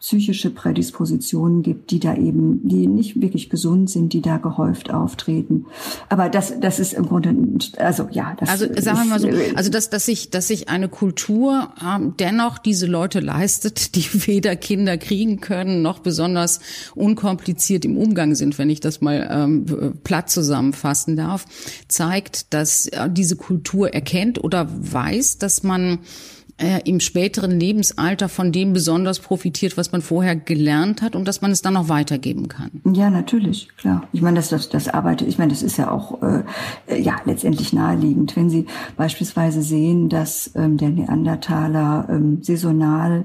psychische 0.00 0.50
Prädispositionen 0.50 1.62
gibt, 1.62 1.90
die 1.90 2.00
da 2.00 2.14
eben, 2.14 2.66
die 2.68 2.86
nicht 2.86 3.20
wirklich 3.20 3.50
gesund 3.50 3.90
sind, 3.90 4.12
die 4.12 4.22
da 4.22 4.38
gehäuft 4.38 4.90
auftreten. 4.92 5.66
Aber 6.08 6.28
das, 6.28 6.58
das 6.60 6.78
ist 6.78 6.94
im 6.94 7.06
Grunde, 7.06 7.34
also 7.78 8.08
ja, 8.10 8.34
das 8.38 8.48
Also 8.48 8.66
sagen 8.78 8.98
wir 8.98 9.04
mal 9.04 9.20
so, 9.20 9.28
also 9.54 9.70
dass, 9.70 9.90
dass 9.90 10.06
sich, 10.06 10.30
dass 10.30 10.48
sich 10.48 10.68
eine 10.68 10.88
Kultur 10.88 11.72
ähm, 11.84 12.14
dennoch 12.18 12.58
diese 12.58 12.86
Leute 12.86 13.20
leistet, 13.20 13.94
die 13.94 14.26
weder 14.26 14.56
Kinder 14.56 14.96
kriegen 14.98 15.40
können, 15.40 15.82
noch 15.82 16.00
besonders 16.00 16.60
unkompliziert 16.94 17.84
im 17.84 17.96
Umgang 17.96 18.34
sind, 18.34 18.58
wenn 18.58 18.70
ich 18.70 18.80
das 18.80 19.00
mal 19.00 19.28
ähm, 19.30 19.94
platt 20.04 20.30
zusammenfassen 20.30 21.16
darf, 21.16 21.46
zeigt, 21.88 22.52
dass 22.54 22.86
äh, 22.86 23.08
diese 23.10 23.36
Kultur 23.36 23.92
erkennt 23.92 24.42
oder 24.42 24.68
weiß, 24.70 25.38
dass 25.38 25.62
man 25.62 26.00
äh, 26.60 26.80
im 26.84 27.00
späteren 27.00 27.58
Lebensalter 27.58 28.28
von 28.28 28.52
dem 28.52 28.72
besonders 28.72 29.18
profitiert, 29.18 29.76
was 29.76 29.92
man 29.92 30.02
vorher 30.02 30.36
gelernt 30.36 31.02
hat 31.02 31.16
und 31.16 31.26
dass 31.26 31.40
man 31.40 31.50
es 31.50 31.62
dann 31.62 31.74
noch 31.74 31.88
weitergeben 31.88 32.48
kann. 32.48 32.70
Ja, 32.92 33.10
natürlich, 33.10 33.68
klar. 33.76 34.06
Ich 34.12 34.22
meine, 34.22 34.36
das, 34.36 34.50
das, 34.50 34.68
das 34.68 34.88
arbeitet, 34.88 35.28
ich 35.28 35.38
meine, 35.38 35.50
das 35.50 35.62
ist 35.62 35.76
ja 35.76 35.90
auch 35.90 36.22
äh, 36.22 36.42
ja 37.00 37.16
letztendlich 37.24 37.72
naheliegend. 37.72 38.36
Wenn 38.36 38.50
Sie 38.50 38.66
beispielsweise 38.96 39.62
sehen, 39.62 40.08
dass 40.08 40.52
ähm, 40.54 40.76
der 40.76 40.90
Neandertaler 40.90 42.06
ähm, 42.10 42.42
saisonal 42.42 43.24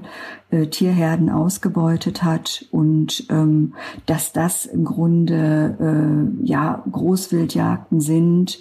äh, 0.50 0.66
Tierherden 0.66 1.28
ausgebeutet 1.28 2.22
hat 2.22 2.66
und 2.70 3.26
ähm, 3.30 3.74
dass 4.06 4.32
das 4.32 4.64
im 4.64 4.84
Grunde 4.84 5.76
äh, 5.80 6.46
ja 6.46 6.84
Großwildjagden 6.90 8.00
sind, 8.00 8.60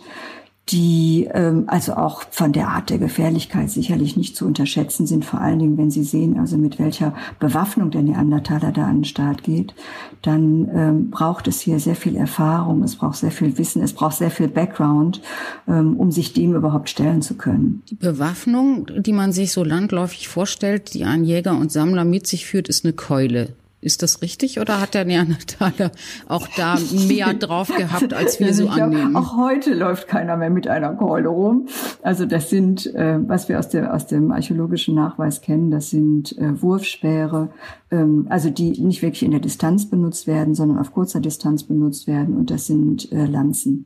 die 0.70 1.28
ähm, 1.32 1.66
also 1.68 1.94
auch 1.94 2.24
von 2.32 2.52
der 2.52 2.70
Art 2.70 2.90
der 2.90 2.98
Gefährlichkeit 2.98 3.70
sicherlich 3.70 4.18
nicht 4.18 4.36
zu 4.36 4.46
unterschätzen 4.46 5.06
sind, 5.06 5.24
vor 5.24 5.40
allen 5.40 5.60
Dingen, 5.60 5.78
wenn 5.78 5.92
Sie 5.92 6.04
sehen, 6.04 6.40
also 6.40 6.58
mit 6.58 6.80
welcher 6.80 7.14
Bewaffnung 7.40 7.92
der 7.92 8.02
Neandertaler 8.02 8.72
da 8.72 8.86
an 8.86 8.98
den 8.98 9.04
Start 9.06 9.44
geht, 9.44 9.76
dann 10.24 10.68
ähm, 10.74 11.10
braucht 11.12 11.48
es 11.48 11.62
hier 11.62 11.80
sehr 11.80 11.96
viel 11.96 12.16
Erfahrung, 12.16 12.82
es 12.82 12.96
braucht 12.96 13.18
sehr 13.18 13.32
viel 13.32 13.58
Wissen, 13.60 13.84
es 13.84 13.94
braucht 13.94 14.16
sehr 14.16 14.32
viel 14.32 14.48
Background, 14.48 15.22
ähm, 15.68 15.98
um 15.98 16.12
sich 16.12 16.34
dem 16.34 16.56
überhaupt 16.56 16.90
stellen 16.90 17.22
zu 17.22 17.36
können. 17.36 17.84
Die 17.90 17.96
Bewaffnung, 17.96 18.88
die 18.98 19.14
man 19.14 19.32
sich 19.34 19.52
so 19.52 19.64
landläufig 19.64 20.28
vorstellt, 20.28 20.96
die 20.96 21.04
ein 21.04 21.24
Jäger 21.24 21.56
und 21.56 21.72
Sammler 21.72 22.06
mit 22.06 22.26
sich 22.26 22.48
führt, 22.48 22.70
ist 22.70 22.86
eine 22.86 22.94
Keule. 22.94 23.54
Ist 23.86 24.02
das 24.02 24.24
richtig 24.24 24.60
oder 24.60 24.82
hat 24.82 24.96
der 24.96 25.06
Neandertaler 25.06 25.92
auch 26.28 26.48
da 26.58 26.76
mehr 27.08 27.36
drauf 27.36 27.68
gehabt, 27.68 28.16
als 28.16 28.40
wir 28.40 28.52
so 28.52 28.68
annehmen? 28.68 29.12
Glaub, 29.12 29.24
auch 29.24 29.38
heute 29.38 29.76
läuft 29.76 30.08
keiner 30.08 30.38
mehr 30.38 30.50
mit 30.50 30.68
einer 30.68 30.96
Keule 30.96 31.30
rum. 31.30 31.68
Also 32.02 32.26
das 32.26 32.50
sind, 32.50 32.88
äh, 32.96 33.20
was 33.28 33.48
wir 33.48 33.60
aus, 33.60 33.70
der, 33.70 33.94
aus 33.94 34.08
dem 34.08 34.32
archäologischen 34.32 34.96
Nachweis 34.96 35.42
kennen, 35.42 35.70
das 35.70 35.92
sind 35.92 36.36
äh, 36.40 36.60
Wurfspeere, 36.60 37.50
ähm, 37.92 38.26
also 38.28 38.50
die 38.50 38.72
nicht 38.72 39.04
wirklich 39.04 39.22
in 39.22 39.30
der 39.30 39.40
Distanz 39.40 39.88
benutzt 39.88 40.26
werden, 40.26 40.56
sondern 40.56 40.80
auf 40.80 40.92
kurzer 40.92 41.20
Distanz 41.20 41.62
benutzt 41.62 42.08
werden. 42.08 42.36
Und 42.36 42.50
das 42.50 42.66
sind 42.66 43.12
äh, 43.12 43.28
Lanzen, 43.28 43.86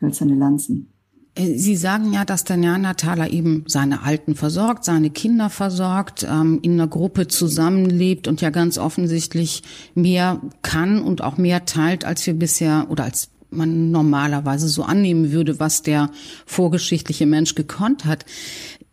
hölzerne 0.00 0.36
Lanzen. 0.36 0.90
Sie 1.38 1.76
sagen 1.76 2.12
ja, 2.12 2.24
dass 2.24 2.42
der 2.42 2.56
Neandertaler 2.56 3.30
eben 3.30 3.62
seine 3.68 4.02
Alten 4.02 4.34
versorgt, 4.34 4.84
seine 4.84 5.10
Kinder 5.10 5.50
versorgt, 5.50 6.26
ähm, 6.28 6.58
in 6.62 6.72
einer 6.72 6.88
Gruppe 6.88 7.28
zusammenlebt 7.28 8.26
und 8.26 8.40
ja 8.40 8.50
ganz 8.50 8.76
offensichtlich 8.76 9.62
mehr 9.94 10.40
kann 10.62 11.00
und 11.00 11.22
auch 11.22 11.36
mehr 11.36 11.64
teilt, 11.64 12.04
als 12.04 12.26
wir 12.26 12.34
bisher 12.34 12.86
oder 12.88 13.04
als 13.04 13.28
man 13.50 13.90
normalerweise 13.92 14.68
so 14.68 14.82
annehmen 14.82 15.30
würde, 15.30 15.60
was 15.60 15.82
der 15.82 16.10
vorgeschichtliche 16.44 17.24
Mensch 17.24 17.54
gekonnt 17.54 18.04
hat 18.04 18.26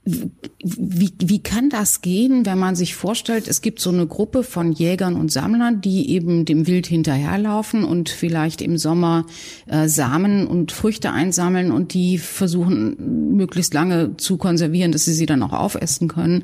wie, 0.06 1.14
wie 1.20 1.40
kann 1.42 1.70
das 1.70 2.02
gehen, 2.02 2.46
wenn 2.46 2.60
man 2.60 2.76
sich 2.76 2.96
vorstellt, 2.96 3.48
es 3.48 3.62
gibt 3.62 3.80
so 3.80 3.90
eine 3.90 4.06
Gruppe 4.06 4.44
von 4.44 4.72
Jägern 4.72 5.16
und 5.16 5.32
Sammlern, 5.32 5.82
die 5.82 6.12
eben 6.12 6.46
dem 6.46 6.68
Wild 6.68 6.86
hinterherlaufen 6.86 7.84
und 7.84 8.10
vielleicht 8.10 8.62
im 8.62 8.78
Sommer 8.78 9.26
äh, 9.66 9.88
Samen 9.88 10.46
und 10.46 10.72
Früchte 10.72 11.12
einsammeln 11.12 11.72
und 11.72 11.96
die 11.96 12.20
versuchen 12.20 13.36
möglichst 13.36 13.74
lange 13.74 14.16
zu 14.18 14.38
konservieren, 14.38 14.92
dass 14.92 15.06
sie 15.06 15.14
sie 15.14 15.26
dann 15.26 15.42
auch 15.42 15.54
aufessen 15.54 16.08
können. 16.08 16.44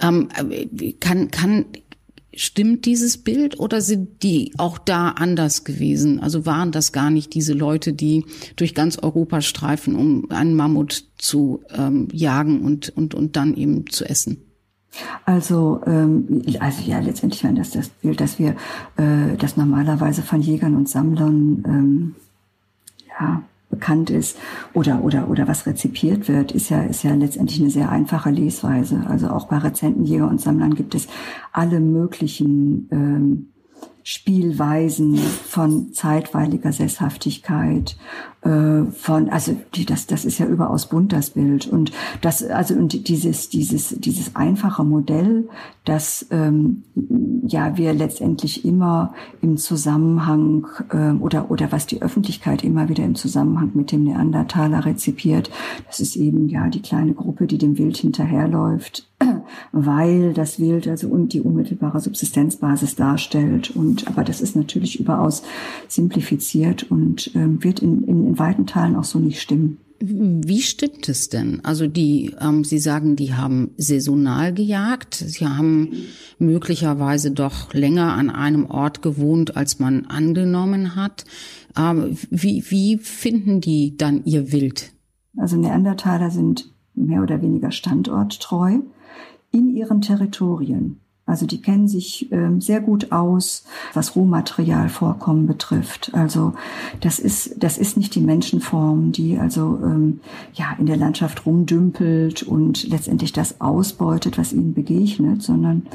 Ähm, 0.00 0.28
äh, 0.50 0.92
kann, 0.92 1.32
kann, 1.32 1.64
Stimmt 2.34 2.86
dieses 2.86 3.18
Bild 3.18 3.60
oder 3.60 3.80
sind 3.80 4.22
die 4.22 4.54
auch 4.56 4.78
da 4.78 5.10
anders 5.10 5.64
gewesen? 5.64 6.20
Also 6.20 6.46
waren 6.46 6.72
das 6.72 6.92
gar 6.92 7.10
nicht 7.10 7.34
diese 7.34 7.52
Leute, 7.52 7.92
die 7.92 8.24
durch 8.56 8.74
ganz 8.74 8.98
Europa 8.98 9.42
streifen, 9.42 9.96
um 9.96 10.30
einen 10.30 10.54
Mammut 10.54 11.04
zu 11.18 11.62
ähm, 11.76 12.08
jagen 12.10 12.62
und, 12.62 12.88
und, 12.90 13.14
und 13.14 13.36
dann 13.36 13.54
eben 13.54 13.86
zu 13.88 14.04
essen? 14.06 14.38
Also, 15.24 15.80
ähm, 15.86 16.42
also 16.60 16.82
ja, 16.82 17.00
letztendlich 17.00 17.44
wenn 17.44 17.54
das 17.54 17.70
das 17.70 17.88
Bild, 17.88 18.20
dass 18.20 18.38
wir 18.38 18.56
äh, 18.96 19.36
das 19.38 19.56
normalerweise 19.56 20.22
von 20.22 20.40
Jägern 20.40 20.74
und 20.74 20.88
Sammlern 20.88 21.62
ähm, 21.66 22.14
ja 23.08 23.42
bekannt 23.72 24.10
ist 24.10 24.38
oder, 24.74 25.02
oder, 25.02 25.28
oder 25.28 25.48
was 25.48 25.66
rezipiert 25.66 26.28
wird, 26.28 26.52
ist 26.52 26.68
ja, 26.68 26.82
ist 26.82 27.02
ja 27.02 27.14
letztendlich 27.14 27.60
eine 27.60 27.70
sehr 27.70 27.90
einfache 27.90 28.30
Lesweise. 28.30 29.02
Also 29.08 29.30
auch 29.30 29.48
bei 29.48 29.58
Rezentenjäger 29.58 30.28
und 30.28 30.40
Sammlern 30.40 30.74
gibt 30.74 30.94
es 30.94 31.08
alle 31.52 31.80
möglichen 31.80 32.88
ähm, 32.92 33.52
Spielweisen 34.04 35.16
von 35.16 35.92
zeitweiliger 35.92 36.72
Sesshaftigkeit, 36.72 37.96
äh, 38.42 38.84
von, 38.90 39.28
also 39.28 39.56
die, 39.74 39.86
das, 39.86 40.06
das 40.06 40.24
ist 40.24 40.38
ja 40.38 40.46
überaus 40.46 40.88
bunt, 40.88 41.12
das 41.12 41.30
Bild. 41.30 41.66
Und 41.66 41.92
das, 42.20 42.42
also 42.42 42.74
und 42.74 43.08
dieses, 43.08 43.48
dieses, 43.48 43.90
dieses 44.00 44.34
einfache 44.34 44.82
Modell, 44.82 45.48
dass 45.84 46.26
ähm, 46.30 46.82
ja 47.46 47.76
wir 47.76 47.92
letztendlich 47.92 48.64
immer 48.64 49.14
im 49.40 49.56
Zusammenhang 49.56 50.66
äh, 50.90 51.12
oder, 51.12 51.50
oder 51.50 51.70
was 51.70 51.86
die 51.86 52.02
Öffentlichkeit 52.02 52.64
immer 52.64 52.88
wieder 52.88 53.04
im 53.04 53.14
Zusammenhang 53.14 53.70
mit 53.74 53.92
dem 53.92 54.04
Neandertaler 54.04 54.84
rezipiert, 54.84 55.50
das 55.86 56.00
ist 56.00 56.16
eben 56.16 56.48
ja 56.48 56.68
die 56.68 56.82
kleine 56.82 57.14
Gruppe, 57.14 57.46
die 57.46 57.58
dem 57.58 57.78
Wild 57.78 57.96
hinterherläuft, 57.96 59.06
weil 59.72 60.32
das 60.32 60.58
Wild 60.58 60.88
also 60.88 61.08
und 61.08 61.32
die 61.32 61.40
unmittelbare 61.40 62.00
Subsistenzbasis 62.00 62.96
darstellt. 62.96 63.70
Und 63.76 64.08
aber 64.08 64.24
das 64.24 64.40
ist 64.40 64.56
natürlich 64.56 64.98
überaus 64.98 65.42
simplifiziert 65.88 66.90
und 66.90 67.30
ähm, 67.34 67.62
wird 67.62 67.80
in, 67.80 68.04
in 68.04 68.32
in 68.32 68.38
weiten 68.38 68.66
Teilen 68.66 68.96
auch 68.96 69.04
so 69.04 69.18
nicht 69.18 69.40
stimmen. 69.40 69.78
Wie 70.04 70.62
stimmt 70.62 71.08
es 71.08 71.28
denn? 71.28 71.60
Also 71.64 71.86
die, 71.86 72.34
ähm, 72.40 72.64
Sie 72.64 72.80
sagen, 72.80 73.14
die 73.14 73.34
haben 73.34 73.70
saisonal 73.76 74.52
gejagt. 74.52 75.14
Sie 75.14 75.46
haben 75.46 75.92
möglicherweise 76.40 77.30
doch 77.30 77.72
länger 77.72 78.14
an 78.14 78.28
einem 78.28 78.66
Ort 78.66 79.00
gewohnt, 79.00 79.56
als 79.56 79.78
man 79.78 80.06
angenommen 80.06 80.96
hat. 80.96 81.24
Ähm, 81.78 82.16
wie, 82.30 82.64
wie 82.68 82.98
finden 82.98 83.60
die 83.60 83.96
dann 83.96 84.24
ihr 84.24 84.50
Wild? 84.50 84.90
Also 85.36 85.56
Neandertaler 85.56 86.30
sind 86.30 86.72
mehr 86.94 87.22
oder 87.22 87.40
weniger 87.40 87.70
standorttreu 87.70 88.80
in 89.52 89.76
ihren 89.76 90.00
Territorien. 90.00 90.98
Also 91.24 91.46
die 91.46 91.62
kennen 91.62 91.86
sich 91.86 92.32
ähm, 92.32 92.60
sehr 92.60 92.80
gut 92.80 93.12
aus, 93.12 93.64
was 93.94 94.16
Rohmaterialvorkommen 94.16 95.46
betrifft. 95.46 96.10
Also 96.14 96.54
das 97.00 97.20
ist 97.20 97.62
das 97.62 97.78
ist 97.78 97.96
nicht 97.96 98.14
die 98.16 98.20
Menschenform, 98.20 99.12
die 99.12 99.38
also 99.38 99.78
ähm, 99.84 100.20
ja 100.54 100.74
in 100.78 100.86
der 100.86 100.96
Landschaft 100.96 101.46
rumdümpelt 101.46 102.42
und 102.42 102.88
letztendlich 102.88 103.32
das 103.32 103.60
ausbeutet, 103.60 104.36
was 104.36 104.52
ihnen 104.52 104.74
begegnet, 104.74 105.42
sondern 105.42 105.86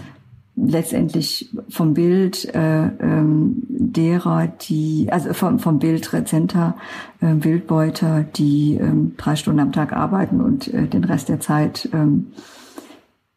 letztendlich 0.56 1.54
vom 1.70 1.94
Bild 1.94 2.46
äh, 2.56 2.88
ähm, 2.88 3.64
derer, 3.70 4.48
die, 4.48 5.08
also 5.12 5.34
vom, 5.34 5.60
vom 5.60 5.78
Bild 5.78 6.12
rezenter 6.14 6.76
äh, 7.22 7.36
Wildbeuter, 7.40 8.24
die 8.24 8.74
ähm, 8.74 9.14
drei 9.18 9.36
Stunden 9.36 9.60
am 9.60 9.72
Tag 9.72 9.94
arbeiten 9.94 10.42
und 10.42 10.74
äh, 10.74 10.88
den 10.88 11.04
Rest 11.04 11.30
der 11.30 11.40
Zeit 11.40 11.90
ähm, 11.94 12.32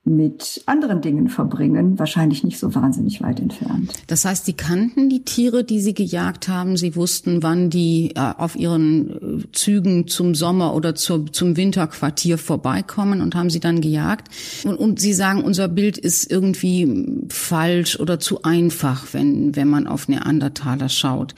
mit 0.05 0.63
anderen 0.65 1.03
Dingen 1.03 1.29
verbringen, 1.29 1.99
wahrscheinlich 1.99 2.43
nicht 2.43 2.59
so 2.59 2.75
wahnsinnig 2.75 3.21
weit 3.23 3.39
entfernt. 3.39 3.93
Das 4.07 4.25
heißt, 4.25 4.47
Sie 4.47 4.55
kannten 4.55 5.11
die 5.11 5.25
Tiere, 5.25 5.63
die 5.63 5.79
Sie 5.79 5.93
gejagt 5.93 6.49
haben. 6.49 6.79
Sie 6.79 6.97
wussten, 6.97 7.43
wann 7.43 7.69
die 7.69 8.13
äh, 8.17 8.33
auf 8.39 8.57
ihren 8.57 9.41
äh, 9.41 9.53
Zügen 9.53 10.09
zum 10.09 10.35
Sommer 10.35 10.75
oder 10.75 10.95
zur, 10.95 11.31
zum 11.31 11.57
Winterquartier 11.57 12.39
vorbeikommen 12.39 13.21
und 13.21 13.35
haben 13.35 13.51
sie 13.51 13.61
dann 13.61 13.83
gejagt. 13.83 14.29
Und, 14.65 14.77
und 14.77 15.01
Sie 15.01 15.13
sagen, 15.13 15.45
unser 15.45 15.69
Bild 15.69 15.99
ist 15.99 16.31
irgendwie 16.31 17.27
falsch 17.29 18.01
oder 18.01 18.19
zu 18.19 18.43
einfach, 18.43 19.13
wenn, 19.13 19.55
wenn 19.55 19.69
man 19.69 19.87
auf 19.87 20.09
Neandertaler 20.09 20.89
schaut. 20.89 21.35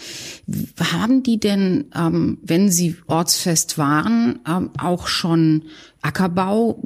Haben 0.92 1.24
die 1.24 1.40
denn, 1.40 1.86
ähm, 1.96 2.38
wenn 2.42 2.70
sie 2.70 2.96
ortsfest 3.08 3.76
waren, 3.76 4.38
ähm, 4.46 4.70
auch 4.78 5.08
schon 5.08 5.62
Ackerbau 6.02 6.82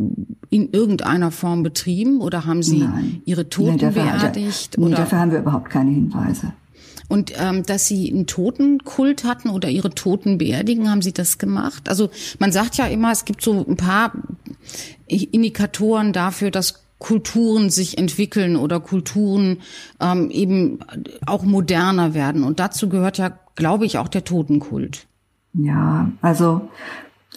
in 0.51 0.71
irgendeiner 0.71 1.31
Form 1.31 1.63
betrieben 1.63 2.21
oder 2.21 2.47
haben 2.47 2.63
Sie 2.63 2.81
Nein. 2.81 3.23
Ihre 3.25 3.49
Toten 3.49 3.73
nee, 3.73 3.79
dafür, 3.79 4.05
beerdigt? 4.05 4.79
Oder? 4.79 4.97
dafür 4.97 5.19
haben 5.19 5.33
wir 5.33 5.41
überhaupt 5.41 5.71
keine 5.71 5.91
Hinweise. 5.91 6.53
Und 7.09 7.33
ähm, 7.37 7.63
dass 7.63 7.87
Sie 7.87 8.11
einen 8.13 8.27
Totenkult 8.27 9.25
hatten 9.25 9.49
oder 9.49 9.69
Ihre 9.69 9.91
Toten 9.91 10.39
beerdigen, 10.39 10.91
haben 10.91 11.03
Sie 11.03 11.13
das 11.13 11.39
gemacht? 11.39 11.89
Also 11.89 12.11
man 12.39 12.53
sagt 12.53 12.77
ja 12.77 12.87
immer, 12.87 13.13
es 13.13 13.25
gibt 13.25 13.43
so 13.43 13.65
ein 13.67 13.77
paar 13.77 14.13
Indikatoren 15.07 16.13
dafür, 16.13 16.51
dass 16.51 16.83
Kulturen 16.99 17.71
sich 17.71 17.99
entwickeln 17.99 18.57
oder 18.57 18.81
Kulturen 18.81 19.59
ähm, 20.01 20.31
eben 20.31 20.81
auch 21.27 21.45
moderner 21.45 22.15
werden. 22.15 22.43
Und 22.43 22.59
dazu 22.59 22.89
gehört 22.89 23.19
ja, 23.19 23.39
glaube 23.55 23.87
ich, 23.87 23.99
auch 23.99 24.09
der 24.09 24.25
Totenkult. 24.25 25.07
Ja, 25.53 26.11
also 26.23 26.69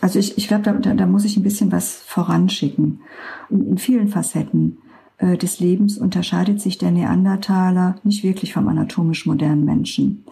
also 0.02 0.20
ich, 0.20 0.38
ich 0.38 0.48
glaube, 0.48 0.80
da, 0.80 0.94
da 0.94 1.06
muss 1.06 1.26
ich 1.26 1.38
ein 1.38 1.44
bisschen 1.44 1.72
was 1.72 1.96
voranschicken. 1.96 3.02
In, 3.50 3.68
in 3.68 3.78
vielen 3.78 4.08
Facetten 4.08 4.80
äh, 5.18 5.38
des 5.38 5.60
Lebens 5.60 5.98
unterscheidet 5.98 6.62
sich 6.62 6.78
der 6.78 6.92
Neandertaler 6.92 7.96
nicht 8.04 8.24
wirklich 8.24 8.54
vom 8.54 8.68
anatomisch 8.68 9.26
modernen 9.26 9.66
Menschen. 9.66 10.26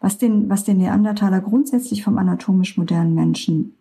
Was 0.00 0.18
den, 0.18 0.48
was 0.48 0.64
den 0.64 0.78
Neandertaler 0.78 1.40
grundsätzlich 1.40 2.04
vom 2.04 2.18
anatomisch 2.18 2.76
modernen 2.76 3.14
Menschen 3.14 3.74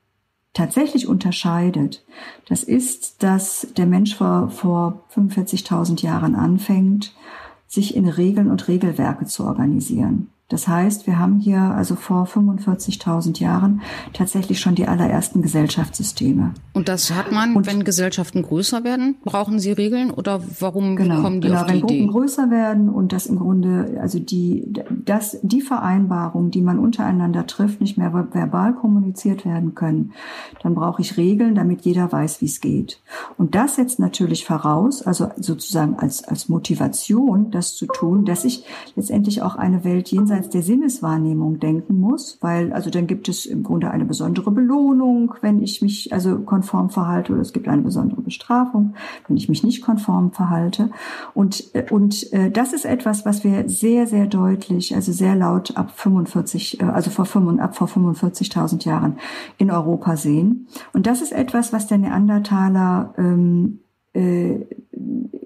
tatsächlich 0.53 1.07
unterscheidet, 1.07 2.03
das 2.49 2.63
ist, 2.63 3.21
dass 3.21 3.67
der 3.77 3.85
Mensch 3.85 4.15
vor, 4.15 4.49
vor 4.49 5.03
45.000 5.13 6.01
Jahren 6.01 6.33
anfängt, 6.33 7.13
sich 7.67 7.95
in 7.95 8.07
Regeln 8.07 8.49
und 8.49 8.67
Regelwerke 8.67 9.25
zu 9.25 9.43
organisieren. 9.43 10.29
Das 10.49 10.65
heißt, 10.65 11.07
wir 11.07 11.19
haben 11.19 11.39
hier 11.39 11.59
also 11.59 11.95
vor 11.95 12.23
45.000 12.23 13.41
Jahren 13.41 13.81
tatsächlich 14.13 14.61
schon 14.61 14.75
die 14.75 14.87
allerersten 14.87 15.41
Gesellschaftssysteme. 15.41 16.53
Und 16.71 16.87
das 16.87 17.11
hat 17.13 17.33
man, 17.33 17.53
und 17.53 17.67
wenn 17.67 17.83
Gesellschaften 17.83 18.43
größer 18.43 18.85
werden, 18.85 19.15
brauchen 19.25 19.59
sie 19.59 19.73
Regeln 19.73 20.09
oder 20.09 20.41
warum 20.59 20.95
genau, 20.95 21.21
kommen 21.21 21.41
die 21.41 21.49
genau, 21.49 21.61
auf 21.61 21.67
die 21.67 21.73
wenn 21.73 21.79
Idee? 21.79 21.87
Gruppen 21.87 22.07
größer 22.07 22.49
werden 22.49 22.87
und 22.87 23.11
das 23.11 23.25
im 23.25 23.39
Grunde, 23.39 23.97
also 24.01 24.19
die, 24.19 24.71
das, 24.89 25.37
die 25.41 25.59
Vereinbarungen, 25.59 26.49
die 26.49 26.61
man 26.61 26.79
untereinander 26.79 27.45
trifft, 27.45 27.81
nicht 27.81 27.97
mehr 27.97 28.13
verbal 28.13 28.73
kommuniziert 28.73 29.43
werden 29.43 29.75
können, 29.75 30.13
dann 30.63 30.75
brauche 30.75 31.01
ich 31.01 31.17
Regeln, 31.17 31.55
damit 31.55 31.81
jeder 31.81 32.09
weiß, 32.09 32.39
wie 32.39 32.45
es 32.45 32.61
geht. 32.61 33.01
Und 33.37 33.53
das 33.53 33.75
setzt 33.75 33.99
natürlich 33.99 34.45
voraus, 34.45 35.01
also 35.01 35.29
sozusagen 35.35 35.95
als, 35.99 36.23
als 36.23 36.47
Motivation, 36.47 37.51
das 37.51 37.75
zu 37.75 37.85
tun, 37.85 38.23
dass 38.23 38.45
ich 38.45 38.63
letztendlich 38.95 39.41
auch 39.41 39.55
eine 39.55 39.83
Welt 39.83 40.09
jenseits 40.09 40.36
jenseits 40.37 40.49
der 40.49 40.61
Sinneswahrnehmung 40.61 41.59
denken 41.59 41.99
muss, 41.99 42.37
weil 42.41 42.73
also 42.73 42.89
dann 42.89 43.07
gibt 43.07 43.29
es 43.29 43.45
im 43.45 43.63
Grunde 43.63 43.91
eine 43.91 44.05
besondere 44.05 44.51
Belohnung, 44.51 45.33
wenn 45.41 45.61
ich 45.61 45.81
mich 45.81 46.13
also 46.13 46.39
konform 46.39 46.89
verhalte, 46.89 47.33
oder 47.33 47.41
es 47.41 47.53
gibt 47.53 47.67
eine 47.67 47.81
besondere 47.81 48.21
Bestrafung, 48.21 48.93
wenn 49.27 49.37
ich 49.37 49.49
mich 49.49 49.63
nicht 49.63 49.81
konform 49.81 50.31
verhalte. 50.31 50.89
Und, 51.33 51.63
äh, 51.73 51.85
und 51.89 52.31
äh, 52.33 52.51
das 52.51 52.73
ist 52.73 52.85
etwas, 52.85 53.25
was 53.25 53.43
wir 53.43 53.67
sehr, 53.67 54.07
sehr 54.07 54.27
deutlich, 54.27 54.95
also 54.95 55.11
sehr 55.11 55.35
laut 55.35 55.75
ab 55.75 55.91
45, 55.95 56.81
äh, 56.81 56.85
also 56.85 57.09
vor 57.09 57.25
5, 57.25 57.59
ab 57.59 57.75
vor 57.75 57.87
45.000 57.87 58.85
Jahren 58.85 59.17
in 59.57 59.71
Europa 59.71 60.15
sehen. 60.15 60.67
Und 60.93 61.07
das 61.07 61.21
ist 61.21 61.31
etwas, 61.31 61.73
was 61.73 61.87
der 61.87 61.97
Neandertaler 61.97 63.13
ähm, 63.17 63.79
äh, 64.17 64.65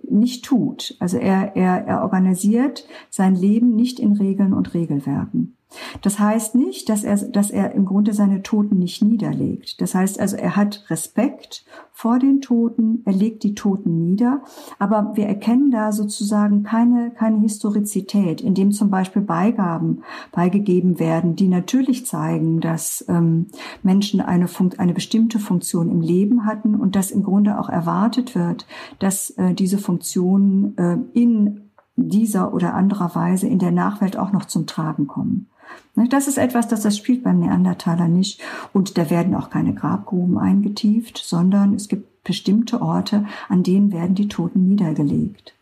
nicht 0.09 0.45
tut. 0.45 0.95
Also 0.99 1.17
er, 1.17 1.55
er, 1.55 1.85
er 1.85 2.03
organisiert 2.03 2.85
sein 3.09 3.35
Leben 3.35 3.75
nicht 3.75 3.99
in 3.99 4.13
Regeln 4.13 4.53
und 4.53 4.73
Regelwerken. 4.73 5.57
Das 6.01 6.19
heißt 6.19 6.55
nicht, 6.55 6.89
dass 6.89 7.03
er, 7.03 7.17
dass 7.17 7.49
er 7.49 7.73
im 7.73 7.85
Grunde 7.85 8.13
seine 8.13 8.43
Toten 8.43 8.77
nicht 8.77 9.01
niederlegt. 9.01 9.81
Das 9.81 9.95
heißt 9.95 10.19
also, 10.19 10.35
er 10.35 10.55
hat 10.55 10.85
Respekt 10.89 11.65
vor 11.93 12.19
den 12.19 12.41
Toten, 12.41 13.03
er 13.05 13.13
legt 13.13 13.43
die 13.43 13.53
Toten 13.53 13.97
nieder, 13.97 14.41
aber 14.79 15.11
wir 15.15 15.27
erkennen 15.27 15.71
da 15.71 15.91
sozusagen 15.91 16.63
keine, 16.63 17.11
keine 17.11 17.39
Historizität, 17.39 18.41
indem 18.41 18.71
zum 18.71 18.89
Beispiel 18.89 19.21
Beigaben 19.21 20.01
beigegeben 20.31 20.99
werden, 20.99 21.35
die 21.35 21.47
natürlich 21.47 22.05
zeigen, 22.05 22.59
dass 22.59 23.05
ähm, 23.07 23.47
Menschen 23.83 24.19
eine, 24.19 24.47
Fun 24.47 24.71
eine 24.77 24.93
bestimmte 24.93 25.37
Funktion 25.37 25.91
im 25.91 26.01
Leben 26.01 26.45
hatten 26.45 26.75
und 26.75 26.95
dass 26.95 27.11
im 27.11 27.23
Grunde 27.23 27.59
auch 27.59 27.69
erwartet 27.69 28.35
wird, 28.35 28.65
dass 28.99 29.29
äh, 29.31 29.53
diese 29.53 29.77
Funktionen 29.77 30.77
äh, 30.77 30.97
in 31.13 31.71
dieser 31.95 32.53
oder 32.53 32.73
anderer 32.73 33.13
Weise 33.15 33.47
in 33.47 33.59
der 33.59 33.71
Nachwelt 33.71 34.17
auch 34.17 34.31
noch 34.31 34.45
zum 34.45 34.65
Tragen 34.65 35.07
kommen. 35.07 35.50
Ne, 35.95 36.07
das 36.07 36.27
ist 36.27 36.37
etwas, 36.37 36.67
das 36.67 36.81
das 36.81 36.97
spielt 36.97 37.23
beim 37.23 37.39
Neandertaler 37.39 38.07
nicht. 38.07 38.41
Und 38.73 38.97
da 38.97 39.09
werden 39.09 39.35
auch 39.35 39.49
keine 39.49 39.73
Grabgruben 39.73 40.37
eingetieft, 40.37 41.17
sondern 41.17 41.73
es 41.73 41.87
gibt 41.87 42.23
bestimmte 42.23 42.81
Orte, 42.81 43.25
an 43.49 43.63
denen 43.63 43.91
werden 43.91 44.15
die 44.15 44.27
Toten 44.27 44.67
niedergelegt. 44.67 45.53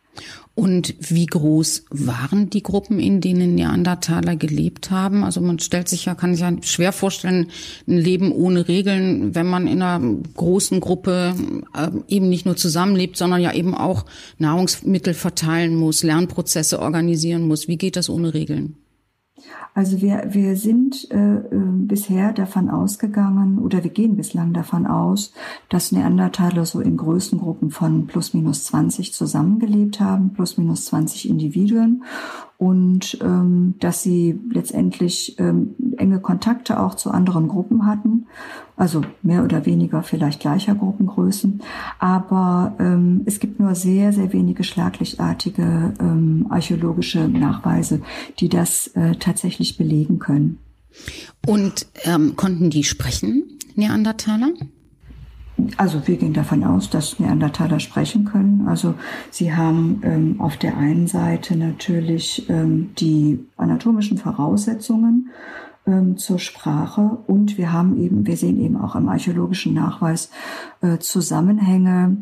Und 0.53 0.95
wie 0.99 1.25
groß 1.25 1.85
waren 1.89 2.49
die 2.49 2.63
Gruppen, 2.63 2.99
in 2.99 3.21
denen 3.21 3.55
Neandertaler 3.55 4.35
gelebt 4.35 4.91
haben? 4.91 5.23
Also 5.23 5.39
man 5.39 5.59
stellt 5.59 5.87
sich 5.87 6.03
ja, 6.03 6.15
kann 6.15 6.33
sich 6.33 6.41
ja 6.41 6.51
schwer 6.61 6.91
vorstellen, 6.91 7.47
ein 7.87 7.97
Leben 7.97 8.33
ohne 8.33 8.67
Regeln, 8.67 9.35
wenn 9.35 9.47
man 9.47 9.67
in 9.67 9.81
einer 9.81 10.15
großen 10.35 10.81
Gruppe 10.81 11.33
äh, 11.73 11.91
eben 12.09 12.27
nicht 12.27 12.45
nur 12.45 12.57
zusammenlebt, 12.57 13.15
sondern 13.15 13.39
ja 13.39 13.53
eben 13.53 13.73
auch 13.73 14.05
Nahrungsmittel 14.37 15.13
verteilen 15.13 15.75
muss, 15.75 16.03
Lernprozesse 16.03 16.81
organisieren 16.81 17.47
muss. 17.47 17.69
Wie 17.69 17.77
geht 17.77 17.95
das 17.95 18.09
ohne 18.09 18.33
Regeln? 18.33 18.75
Also 19.73 20.01
wir, 20.01 20.27
wir 20.29 20.55
sind 20.55 21.09
äh, 21.11 21.35
äh, 21.35 21.47
bisher 21.51 22.33
davon 22.33 22.69
ausgegangen 22.69 23.59
oder 23.59 23.83
wir 23.83 23.91
gehen 23.91 24.15
bislang 24.17 24.53
davon 24.53 24.85
aus, 24.85 25.33
dass 25.69 25.91
Neandertaler 25.91 26.65
so 26.65 26.79
in 26.79 26.97
Größengruppen 26.97 27.71
von 27.71 28.07
plus 28.07 28.33
minus 28.33 28.65
20 28.65 29.13
zusammengelebt 29.13 29.99
haben, 29.99 30.33
plus 30.33 30.57
minus 30.57 30.85
20 30.85 31.29
Individuen 31.29 32.03
und 32.59 33.17
ähm, 33.21 33.75
dass 33.79 34.03
sie 34.03 34.37
letztendlich 34.51 35.39
ähm, 35.39 35.75
enge 35.95 36.19
Kontakte 36.19 36.77
auch 36.77 36.95
zu 36.95 37.09
anderen 37.09 37.47
Gruppen 37.47 37.85
hatten, 37.85 38.27
also 38.75 39.01
mehr 39.21 39.45
oder 39.45 39.65
weniger 39.65 40.03
vielleicht 40.03 40.41
gleicher 40.41 40.75
Gruppengrößen. 40.75 41.61
Aber 41.99 42.75
ähm, 42.77 43.21
es 43.25 43.39
gibt 43.39 43.61
nur 43.61 43.75
sehr, 43.75 44.11
sehr 44.11 44.33
wenige 44.33 44.65
schlaglichtartige 44.65 45.93
ähm, 46.01 46.47
archäologische 46.49 47.29
Nachweise, 47.29 48.01
die 48.39 48.49
das 48.49 48.87
äh, 48.87 49.15
tatsächlich 49.15 49.77
belegen 49.77 50.19
können. 50.19 50.57
Und 51.47 51.87
ähm, 52.03 52.35
konnten 52.35 52.69
die 52.69 52.83
sprechen, 52.83 53.57
Neandertaler? 53.75 54.49
Also 55.77 56.07
wir 56.07 56.17
gehen 56.17 56.33
davon 56.33 56.63
aus, 56.63 56.89
dass 56.89 57.19
Neandertaler 57.19 57.79
sprechen 57.79 58.25
können. 58.25 58.67
Also 58.67 58.95
sie 59.31 59.53
haben 59.53 60.01
ähm, 60.03 60.41
auf 60.41 60.57
der 60.57 60.77
einen 60.77 61.07
Seite 61.07 61.55
natürlich 61.55 62.49
ähm, 62.49 62.91
die 62.97 63.45
anatomischen 63.57 64.17
Voraussetzungen 64.17 65.29
ähm, 65.87 66.17
zur 66.17 66.39
Sprache 66.39 67.17
und 67.27 67.57
wir 67.57 67.71
haben 67.71 68.01
eben, 68.01 68.25
wir 68.27 68.37
sehen 68.37 68.59
eben 68.59 68.77
auch 68.77 68.95
im 68.95 69.09
archäologischen 69.09 69.73
Nachweis 69.73 70.29
äh, 70.81 70.99
Zusammenhänge, 70.99 72.17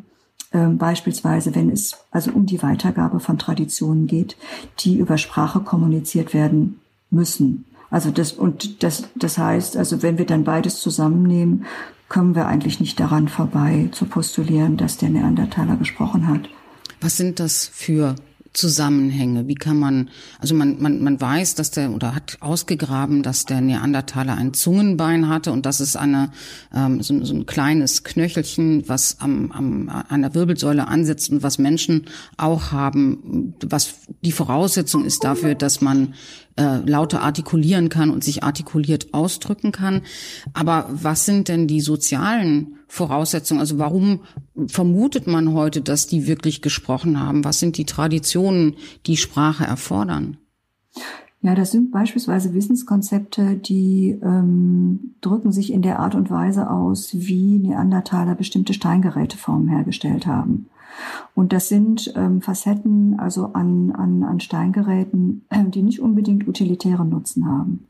äh, 0.52 0.68
beispielsweise 0.68 1.54
wenn 1.56 1.70
es 1.70 1.98
also 2.12 2.32
um 2.32 2.46
die 2.46 2.62
Weitergabe 2.64 3.20
von 3.20 3.38
Traditionen 3.38 4.08
geht, 4.08 4.38
die 4.80 4.98
über 4.98 5.18
Sprache 5.18 5.60
kommuniziert 5.60 6.34
werden 6.34 6.80
müssen. 7.10 7.66
Also 7.90 8.12
das 8.12 8.34
und 8.34 8.84
das 8.84 9.10
das 9.16 9.38
heißt, 9.38 9.78
also 9.78 10.04
wenn 10.04 10.18
wir 10.18 10.26
dann 10.26 10.44
beides 10.44 10.82
zusammennehmen, 10.82 11.66
kommen 12.10 12.36
wir 12.36 12.48
eigentlich 12.48 12.80
nicht 12.80 13.00
daran 13.00 13.28
vorbei, 13.28 13.90
zu 13.92 14.06
postulieren, 14.06 14.78
dass 14.78 14.98
der 14.98 15.10
Neandertaler 15.10 15.76
gesprochen 15.76 16.28
hat. 16.28 16.50
Was 17.02 17.18
sind 17.18 17.40
das 17.40 17.68
für 17.68 18.16
Zusammenhänge? 18.54 19.48
Wie 19.48 19.56
kann 19.56 19.78
man, 19.78 20.10
also 20.40 20.56
man, 20.56 20.82
man, 20.82 21.04
man 21.04 21.20
weiß, 21.20 21.56
dass 21.56 21.72
der 21.72 21.92
oder 21.92 22.16
hat 22.16 22.38
ausgegraben, 22.40 23.24
dass 23.24 23.46
der 23.46 23.62
Neandertaler 23.62 24.36
ein 24.36 24.54
Zungenbein 24.54 25.30
hatte 25.30 25.52
und 25.52 25.66
das 25.66 25.82
ist 25.82 25.96
eine, 25.96 26.32
ähm, 26.74 27.02
so, 27.02 27.24
so 27.24 27.34
ein 27.34 27.46
kleines 27.46 28.04
Knöchelchen, 28.04 28.88
was 28.88 29.20
am, 29.20 29.52
am, 29.52 29.90
an 29.90 30.22
der 30.22 30.34
Wirbelsäule 30.34 30.88
ansetzt 30.88 31.30
und 31.30 31.44
was 31.44 31.58
Menschen 31.58 32.06
auch 32.38 32.72
haben, 32.72 33.54
was 33.66 33.96
die 34.24 34.32
Voraussetzung 34.32 35.06
ist 35.06 35.24
dafür, 35.24 35.56
dass 35.56 35.82
man 35.82 36.14
äh, 36.58 36.78
lauter 36.78 37.22
artikulieren 37.22 37.90
kann 37.90 38.10
und 38.10 38.24
sich 38.24 38.44
artikuliert 38.44 39.14
ausdrücken 39.14 39.72
kann. 39.72 40.02
Aber 40.54 40.90
was 40.90 41.26
sind 41.26 41.48
denn 41.48 41.68
die 41.68 41.82
sozialen 41.82 42.77
Voraussetzungen? 42.88 43.60
Also 43.60 43.78
warum 43.78 44.22
vermutet 44.68 45.28
man 45.28 45.54
heute, 45.54 45.82
dass 45.82 46.08
die 46.08 46.28
wirklich 46.28 46.62
gesprochen 46.62 47.20
haben? 47.20 47.44
Was 47.44 47.60
sind 47.60 47.78
die 47.78 47.86
Traditionen, 47.86 48.76
die 49.06 49.18
Sprache 49.18 49.66
erfordern? 49.66 50.38
Ja, 51.42 51.54
das 51.54 51.72
sind 51.72 51.92
beispielsweise 51.92 52.54
Wissenskonzepte, 52.54 53.56
die 53.56 54.20
ähm, 54.24 55.16
drücken 55.22 55.52
sich 55.52 55.72
in 55.72 55.84
der 55.84 56.00
Art 56.00 56.16
und 56.16 56.32
Weise 56.32 56.70
aus, 56.70 57.10
wie 57.14 57.60
Neandertaler 57.60 58.36
bestimmte 58.36 58.74
Steingeräteformen 58.74 59.68
hergestellt 59.68 60.26
haben. 60.26 60.68
Und 61.36 61.54
das 61.54 61.70
sind 61.70 62.12
ähm, 62.16 62.42
Facetten 62.42 63.20
also 63.20 63.54
an, 63.54 63.92
an, 63.92 64.24
an 64.24 64.40
Steingeräten, 64.40 65.46
die 65.68 65.84
nicht 65.84 66.00
unbedingt 66.00 66.48
utilitären 66.48 67.10
Nutzen 67.10 67.46
haben. 67.46 67.86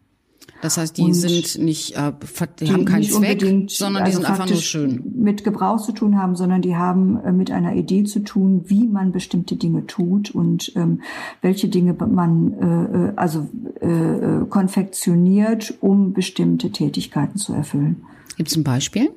Das 0.61 0.77
heißt, 0.77 0.97
die 0.97 1.03
und 1.03 1.13
sind 1.13 1.63
nicht, 1.63 1.95
äh, 1.95 2.13
die, 2.59 2.71
haben 2.71 2.85
keinen 2.85 3.03
Zweck, 3.03 3.41
sondern 3.69 4.03
also 4.03 4.19
die 4.19 4.25
sind 4.25 4.25
einfach 4.25 4.49
nur 4.49 4.57
schön. 4.57 5.03
Mit 5.15 5.43
Gebrauch 5.43 5.79
zu 5.79 5.91
tun 5.91 6.17
haben, 6.17 6.35
sondern 6.35 6.61
die 6.61 6.75
haben 6.75 7.17
äh, 7.23 7.31
mit 7.31 7.51
einer 7.51 7.75
Idee 7.75 8.03
zu 8.05 8.21
tun, 8.21 8.63
wie 8.65 8.87
man 8.87 9.11
bestimmte 9.11 9.55
Dinge 9.55 9.85
tut 9.85 10.31
und 10.31 10.71
ähm, 10.75 11.01
welche 11.41 11.67
Dinge 11.67 11.93
man 11.93 12.53
äh, 12.53 13.09
äh 13.09 13.13
also 13.15 13.47
äh, 13.81 13.87
äh, 13.87 14.45
konfektioniert, 14.47 15.75
um 15.81 16.13
bestimmte 16.13 16.71
Tätigkeiten 16.71 17.37
zu 17.37 17.53
erfüllen. 17.53 18.03
Gibt 18.37 18.49
es 18.49 18.55
ein 18.55 18.63
Beispiel? 18.63 19.11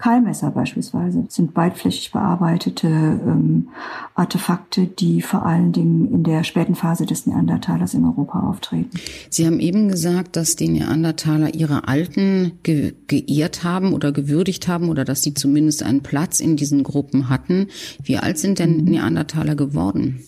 Keilmesser 0.00 0.50
beispielsweise 0.50 1.26
sind 1.28 1.52
beidflächig 1.52 2.10
bearbeitete 2.10 2.88
ähm, 2.88 3.68
Artefakte, 4.14 4.86
die 4.86 5.20
vor 5.20 5.44
allen 5.44 5.72
Dingen 5.72 6.10
in 6.10 6.22
der 6.22 6.42
späten 6.42 6.74
Phase 6.74 7.04
des 7.04 7.26
Neandertalers 7.26 7.92
in 7.92 8.06
Europa 8.06 8.40
auftreten. 8.40 8.88
Sie 9.28 9.44
haben 9.44 9.60
eben 9.60 9.88
gesagt, 9.88 10.36
dass 10.36 10.56
die 10.56 10.70
Neandertaler 10.70 11.54
ihre 11.54 11.86
Alten 11.86 12.52
ge 12.62 12.94
geehrt 13.08 13.62
haben 13.62 13.92
oder 13.92 14.10
gewürdigt 14.10 14.68
haben 14.68 14.88
oder 14.88 15.04
dass 15.04 15.20
sie 15.20 15.34
zumindest 15.34 15.82
einen 15.82 16.00
Platz 16.00 16.40
in 16.40 16.56
diesen 16.56 16.82
Gruppen 16.82 17.28
hatten. 17.28 17.66
Wie 18.02 18.16
alt 18.16 18.38
sind 18.38 18.58
denn 18.58 18.78
mhm. 18.78 18.84
Neandertaler 18.84 19.54
geworden? 19.54 20.20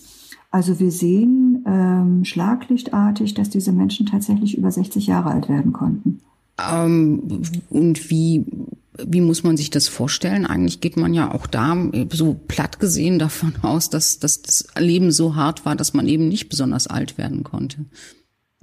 Also 0.51 0.81
wir 0.81 0.91
sehen 0.91 1.65
ähm, 1.67 2.27
schlaglichtartig, 2.27 3.33
dass 3.33 3.49
diese 3.49 3.73
Menschen 3.73 4.05
tatsächlich 4.05 4.59
über 4.59 4.71
60 4.71 5.07
Jahre 5.07 5.31
alt 5.31 5.49
werden 5.49 5.73
konnten. 5.73 6.21
Ähm, 6.61 7.43
und 7.71 8.11
wie 8.11 8.45
wie 8.99 9.21
muss 9.21 9.43
man 9.43 9.57
sich 9.57 9.71
das 9.71 9.89
vorstellen? 9.89 10.47
Eigentlich 10.47 10.81
geht 10.81 10.97
man 10.97 11.15
ja 11.15 11.33
auch 11.33 11.47
da 11.47 11.77
so 12.13 12.35
platt 12.35 12.79
gesehen 12.79 13.19
davon 13.19 13.55
aus, 13.63 13.91
dass, 13.91 14.19
dass 14.19 14.43
das 14.43 14.67
Leben 14.79 15.11
so 15.11 15.35
hart 15.35 15.65
war, 15.65 15.77
dass 15.77 15.95
man 15.95 16.07
eben 16.07 16.29
nicht 16.29 16.49
besonders 16.49 16.87
alt 16.87 17.19
werden 17.19 17.43
konnte. 17.43 17.87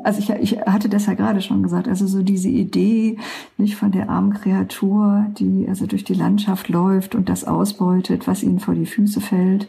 Also 0.01 0.19
ich, 0.19 0.29
ich 0.29 0.61
hatte 0.61 0.87
das 0.87 1.07
ja 1.07 1.13
gerade 1.13 1.41
schon 1.41 1.61
gesagt, 1.61 1.87
also 1.87 2.07
so 2.07 2.21
diese 2.23 2.47
Idee 2.47 3.17
nicht 3.57 3.75
von 3.75 3.91
der 3.91 4.09
armen 4.09 4.33
Kreatur, 4.33 5.25
die 5.37 5.65
also 5.67 5.87
durch 5.87 6.05
die 6.05 6.13
Landschaft 6.13 6.69
läuft 6.69 7.15
und 7.15 7.27
das 7.27 7.43
ausbeutet, 7.43 8.25
was 8.25 8.43
ihnen 8.43 8.59
vor 8.59 8.75
die 8.75 8.85
Füße 8.85 9.19
fällt. 9.19 9.67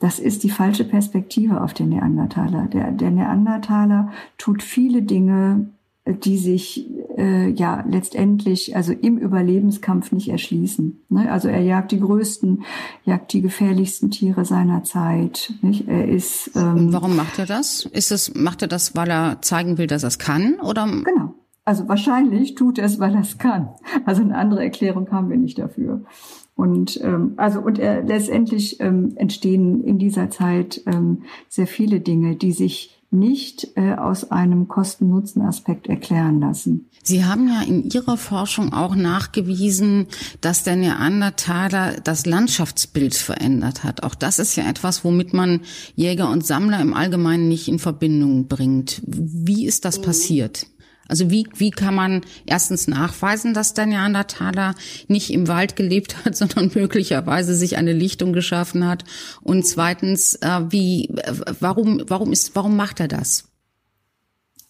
Das 0.00 0.18
ist 0.18 0.42
die 0.42 0.50
falsche 0.50 0.84
Perspektive 0.84 1.60
auf 1.60 1.74
den 1.74 1.90
Neandertaler. 1.90 2.66
Der, 2.66 2.90
der 2.90 3.10
Neandertaler 3.10 4.10
tut 4.38 4.62
viele 4.62 5.02
Dinge, 5.02 5.68
die 6.14 6.38
sich 6.38 6.88
äh, 7.16 7.50
ja 7.50 7.84
letztendlich 7.88 8.76
also 8.76 8.92
im 8.92 9.18
Überlebenskampf 9.18 10.12
nicht 10.12 10.28
erschließen. 10.28 11.02
Ne? 11.08 11.30
Also 11.30 11.48
er 11.48 11.60
jagt 11.60 11.92
die 11.92 12.00
größten, 12.00 12.64
jagt 13.04 13.32
die 13.32 13.42
gefährlichsten 13.42 14.10
Tiere 14.10 14.44
seiner 14.44 14.84
Zeit. 14.84 15.52
Nicht? 15.62 15.88
Er 15.88 16.08
ist. 16.08 16.50
Ähm, 16.54 16.92
warum 16.92 17.16
macht 17.16 17.38
er 17.38 17.46
das? 17.46 17.86
Ist 17.92 18.12
es 18.12 18.34
macht 18.34 18.62
er 18.62 18.68
das, 18.68 18.96
weil 18.96 19.10
er 19.10 19.42
zeigen 19.42 19.78
will, 19.78 19.86
dass 19.86 20.02
er 20.02 20.08
es 20.08 20.18
kann, 20.18 20.60
oder? 20.60 20.86
Genau. 20.86 21.34
Also 21.64 21.88
wahrscheinlich 21.88 22.54
tut 22.54 22.78
er 22.78 22.86
es, 22.86 22.98
weil 22.98 23.14
er 23.14 23.20
es 23.20 23.38
kann. 23.38 23.68
Also 24.04 24.22
eine 24.22 24.36
andere 24.36 24.64
Erklärung 24.64 25.10
haben 25.12 25.30
wir 25.30 25.36
nicht 25.36 25.58
dafür. 25.58 26.02
Und 26.56 27.00
ähm, 27.02 27.34
also 27.36 27.60
und 27.60 27.78
er, 27.78 28.02
letztendlich 28.02 28.80
ähm, 28.80 29.12
entstehen 29.16 29.82
in 29.84 29.98
dieser 29.98 30.30
Zeit 30.30 30.82
ähm, 30.86 31.22
sehr 31.48 31.66
viele 31.66 32.00
Dinge, 32.00 32.36
die 32.36 32.52
sich 32.52 32.99
nicht 33.10 33.68
äh, 33.76 33.94
aus 33.94 34.30
einem 34.30 34.68
Kosten-Nutzen-Aspekt 34.68 35.88
erklären 35.88 36.40
lassen. 36.40 36.88
Sie 37.02 37.24
haben 37.24 37.48
ja 37.48 37.62
in 37.62 37.90
Ihrer 37.90 38.16
Forschung 38.16 38.72
auch 38.72 38.94
nachgewiesen, 38.94 40.06
dass 40.40 40.62
der 40.62 40.76
Neandertaler 40.76 42.00
das 42.04 42.26
Landschaftsbild 42.26 43.14
verändert 43.14 43.82
hat. 43.82 44.04
Auch 44.04 44.14
das 44.14 44.38
ist 44.38 44.54
ja 44.54 44.68
etwas, 44.68 45.04
womit 45.04 45.32
man 45.32 45.60
Jäger 45.96 46.30
und 46.30 46.46
Sammler 46.46 46.80
im 46.80 46.94
Allgemeinen 46.94 47.48
nicht 47.48 47.66
in 47.68 47.80
Verbindung 47.80 48.46
bringt. 48.46 49.02
Wie 49.04 49.66
ist 49.66 49.84
das 49.84 49.98
mhm. 49.98 50.02
passiert? 50.02 50.66
Also 51.10 51.28
wie, 51.30 51.46
wie 51.56 51.70
kann 51.70 51.94
man 51.94 52.20
erstens 52.46 52.86
nachweisen, 52.86 53.52
dass 53.52 53.74
der 53.74 53.86
Neandertaler 53.86 54.74
nicht 55.08 55.32
im 55.32 55.48
Wald 55.48 55.74
gelebt 55.74 56.24
hat, 56.24 56.36
sondern 56.36 56.70
möglicherweise 56.74 57.54
sich 57.54 57.76
eine 57.76 57.92
Lichtung 57.92 58.32
geschaffen 58.32 58.86
hat? 58.86 59.04
Und 59.42 59.66
zweitens, 59.66 60.34
äh, 60.34 60.60
wie, 60.70 61.12
warum, 61.58 62.02
warum 62.06 62.32
ist, 62.32 62.54
warum 62.54 62.76
macht 62.76 63.00
er 63.00 63.08
das? 63.08 63.48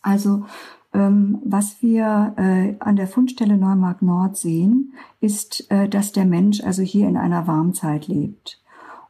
Also, 0.03 0.47
ähm, 0.95 1.39
was 1.45 1.77
wir 1.83 2.35
äh, 2.37 2.75
an 2.81 2.97
der 2.97 3.07
Fundstelle 3.07 3.59
Neumark 3.59 4.01
Nord 4.01 4.37
sehen, 4.37 4.95
ist, 5.21 5.71
äh, 5.71 5.89
dass 5.89 6.13
der 6.13 6.25
Mensch 6.25 6.63
also 6.63 6.83
hier 6.83 7.07
in 7.07 7.19
einer 7.19 7.47
Warmzeit 7.47 8.09
lebt. 8.09 8.61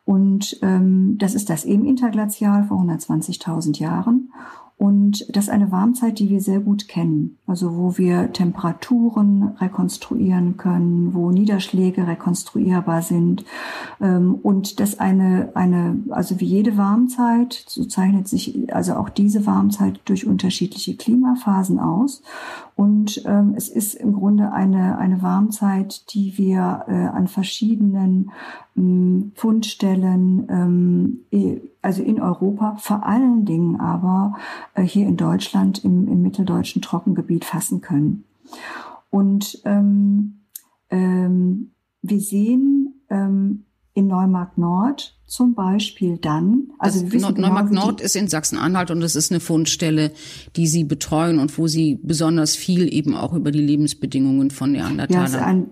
Und 0.05 0.59
ähm, 0.63 1.17
das 1.19 1.35
ist 1.35 1.49
das 1.49 1.65
eben 1.65 1.85
interglazial 1.85 2.65
vor 2.65 2.79
120.000 2.79 3.79
Jahren. 3.79 4.33
Und 4.81 5.27
das 5.37 5.45
ist 5.45 5.51
eine 5.51 5.71
Warmzeit, 5.71 6.19
die 6.19 6.31
wir 6.31 6.41
sehr 6.41 6.61
gut 6.61 6.89
kennen. 6.89 7.37
Also 7.47 7.77
wo 7.77 7.99
wir 7.99 8.33
Temperaturen 8.33 9.53
rekonstruieren 9.61 10.57
können, 10.57 11.13
wo 11.13 11.31
Niederschläge 11.31 12.07
rekonstruierbar 12.07 13.03
sind. 13.03 13.45
Ähm, 14.01 14.37
und 14.43 14.81
das 14.81 14.99
eine, 14.99 15.51
eine, 15.53 15.99
also 16.09 16.41
wie 16.41 16.47
jede 16.47 16.79
Warmzeit, 16.79 17.63
so 17.69 17.85
zeichnet 17.85 18.27
sich 18.27 18.75
also 18.75 18.95
auch 18.95 19.11
diese 19.11 19.45
Warmzeit 19.45 20.01
durch 20.07 20.27
unterschiedliche 20.27 20.97
Klimaphasen 20.97 21.79
aus. 21.79 22.23
Und 22.81 23.23
ähm, 23.27 23.53
es 23.59 23.69
ist 23.69 23.93
im 23.93 24.15
Grunde 24.15 24.55
eine, 24.55 24.97
eine 24.97 25.21
Warmzeit, 25.21 26.15
die 26.15 26.39
wir 26.39 26.87
äh, 26.89 26.93
an 26.93 27.29
verschiedenen 27.29 28.31
ähm, 28.75 29.33
Fundstellen, 29.35 30.47
ähm, 30.49 31.67
also 31.83 32.03
in 32.03 32.23
Europa, 32.23 32.77
vor 32.79 33.05
allen 33.05 33.45
Dingen 33.45 33.79
aber 33.79 34.33
äh, 34.73 34.83
hier 34.83 35.07
in 35.07 35.19
Deutschland 35.19 35.85
im, 35.85 36.09
im 36.09 36.23
mitteldeutschen 36.23 36.81
Trockengebiet 36.81 37.45
fassen 37.45 37.83
können. 37.83 38.25
Und 39.11 39.61
ähm, 39.67 40.41
ähm, 40.89 41.73
wir 42.01 42.21
sehen 42.21 42.95
ähm, 43.11 43.67
in 43.95 44.07
Neumark 44.07 44.57
Nord 44.57 45.17
zum 45.27 45.55
Beispiel 45.55 46.19
dann, 46.19 46.73
also 46.79 47.05
das 47.05 47.23
Nord 47.23 47.37
genau, 47.37 47.49
Neumark 47.49 47.71
Nord 47.71 48.01
ist 48.01 48.17
in 48.17 48.27
Sachsen-Anhalt 48.29 48.91
und 48.91 49.03
es 49.03 49.15
ist 49.15 49.31
eine 49.31 49.41
Fundstelle, 49.41 50.13
die 50.57 50.67
Sie 50.67 50.85
betreuen 50.85 51.39
und 51.39 51.57
wo 51.57 51.69
Sie 51.69 52.01
besonders 52.03 52.57
viel 52.57 52.93
eben 52.93 53.15
auch 53.15 53.33
über 53.33 53.53
die 53.53 53.63
Lebensbedingungen 53.63 54.51
von 54.51 54.73
Neandertalern. 54.73 55.33
Ja, 55.33 55.47
ein, 55.47 55.71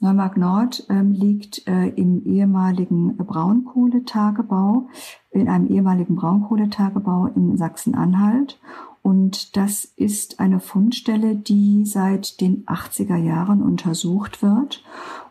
Neumark 0.00 0.36
Nord 0.36 0.86
ähm, 0.90 1.12
liegt 1.12 1.66
äh, 1.66 1.88
im 1.88 2.22
ehemaligen 2.24 3.16
Braunkohletagebau, 3.16 4.88
in 5.30 5.48
einem 5.48 5.68
ehemaligen 5.68 6.16
Braunkohletagebau 6.16 7.28
in 7.34 7.56
Sachsen-Anhalt. 7.56 8.60
Und 9.00 9.56
das 9.56 9.84
ist 9.84 10.38
eine 10.38 10.60
Fundstelle, 10.60 11.36
die 11.36 11.86
seit 11.86 12.40
den 12.40 12.66
80er 12.66 13.16
Jahren 13.16 13.62
untersucht 13.62 14.42
wird 14.42 14.82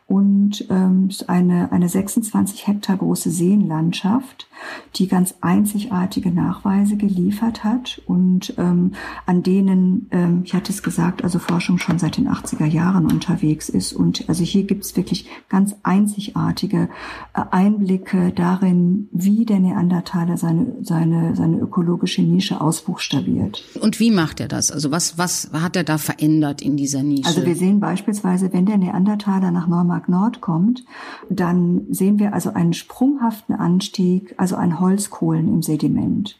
und 0.07 0.67
ähm, 0.69 1.09
eine, 1.27 1.71
eine 1.71 1.89
26 1.89 2.67
Hektar 2.67 2.97
große 2.97 3.31
Seenlandschaft, 3.31 4.47
die 4.95 5.07
ganz 5.07 5.35
einzigartige 5.41 6.31
Nachweise 6.31 6.95
geliefert 6.95 7.63
hat 7.63 8.01
und 8.05 8.53
ähm, 8.57 8.91
an 9.25 9.41
denen, 9.41 10.07
ähm, 10.11 10.41
ich 10.45 10.53
hatte 10.53 10.71
es 10.71 10.83
gesagt, 10.83 11.23
also 11.23 11.39
Forschung 11.39 11.79
schon 11.79 11.97
seit 11.97 12.17
den 12.17 12.29
80er 12.29 12.65
Jahren 12.65 13.11
unterwegs 13.11 13.67
ist. 13.67 13.93
Und 13.93 14.29
also 14.29 14.43
hier 14.43 14.63
gibt 14.63 14.85
es 14.85 14.95
wirklich 14.95 15.27
ganz 15.49 15.75
einzigartige 15.81 16.89
äh, 17.33 17.41
Einblicke 17.49 18.31
darin, 18.31 19.09
wie 19.11 19.45
der 19.45 19.59
Neandertaler 19.59 20.37
seine, 20.37 20.75
seine, 20.81 21.35
seine 21.35 21.57
ökologische 21.57 22.21
Nische 22.21 22.61
ausbuchstabiert. 22.61 23.63
Und 23.81 23.99
wie 23.99 24.11
macht 24.11 24.39
er 24.39 24.47
das? 24.47 24.69
Also 24.69 24.91
was, 24.91 25.17
was 25.17 25.49
hat 25.51 25.75
er 25.75 25.83
da 25.83 25.97
verändert 25.97 26.61
in 26.61 26.77
dieser 26.77 27.01
Nische? 27.01 27.27
Also 27.27 27.45
wir 27.45 27.55
sehen 27.55 27.79
beispielsweise, 27.79 28.53
wenn 28.53 28.67
der 28.67 28.77
Neandertaler 28.77 29.49
nach 29.49 29.67
Neumark 29.95 30.09
Nord 30.09 30.41
kommt, 30.41 30.85
dann 31.29 31.85
sehen 31.89 32.19
wir 32.19 32.33
also 32.33 32.51
einen 32.51 32.73
sprunghaften 32.73 33.55
Anstieg, 33.55 34.35
also 34.37 34.55
an 34.55 34.79
Holzkohlen 34.79 35.47
im 35.47 35.61
Sediment. 35.61 36.39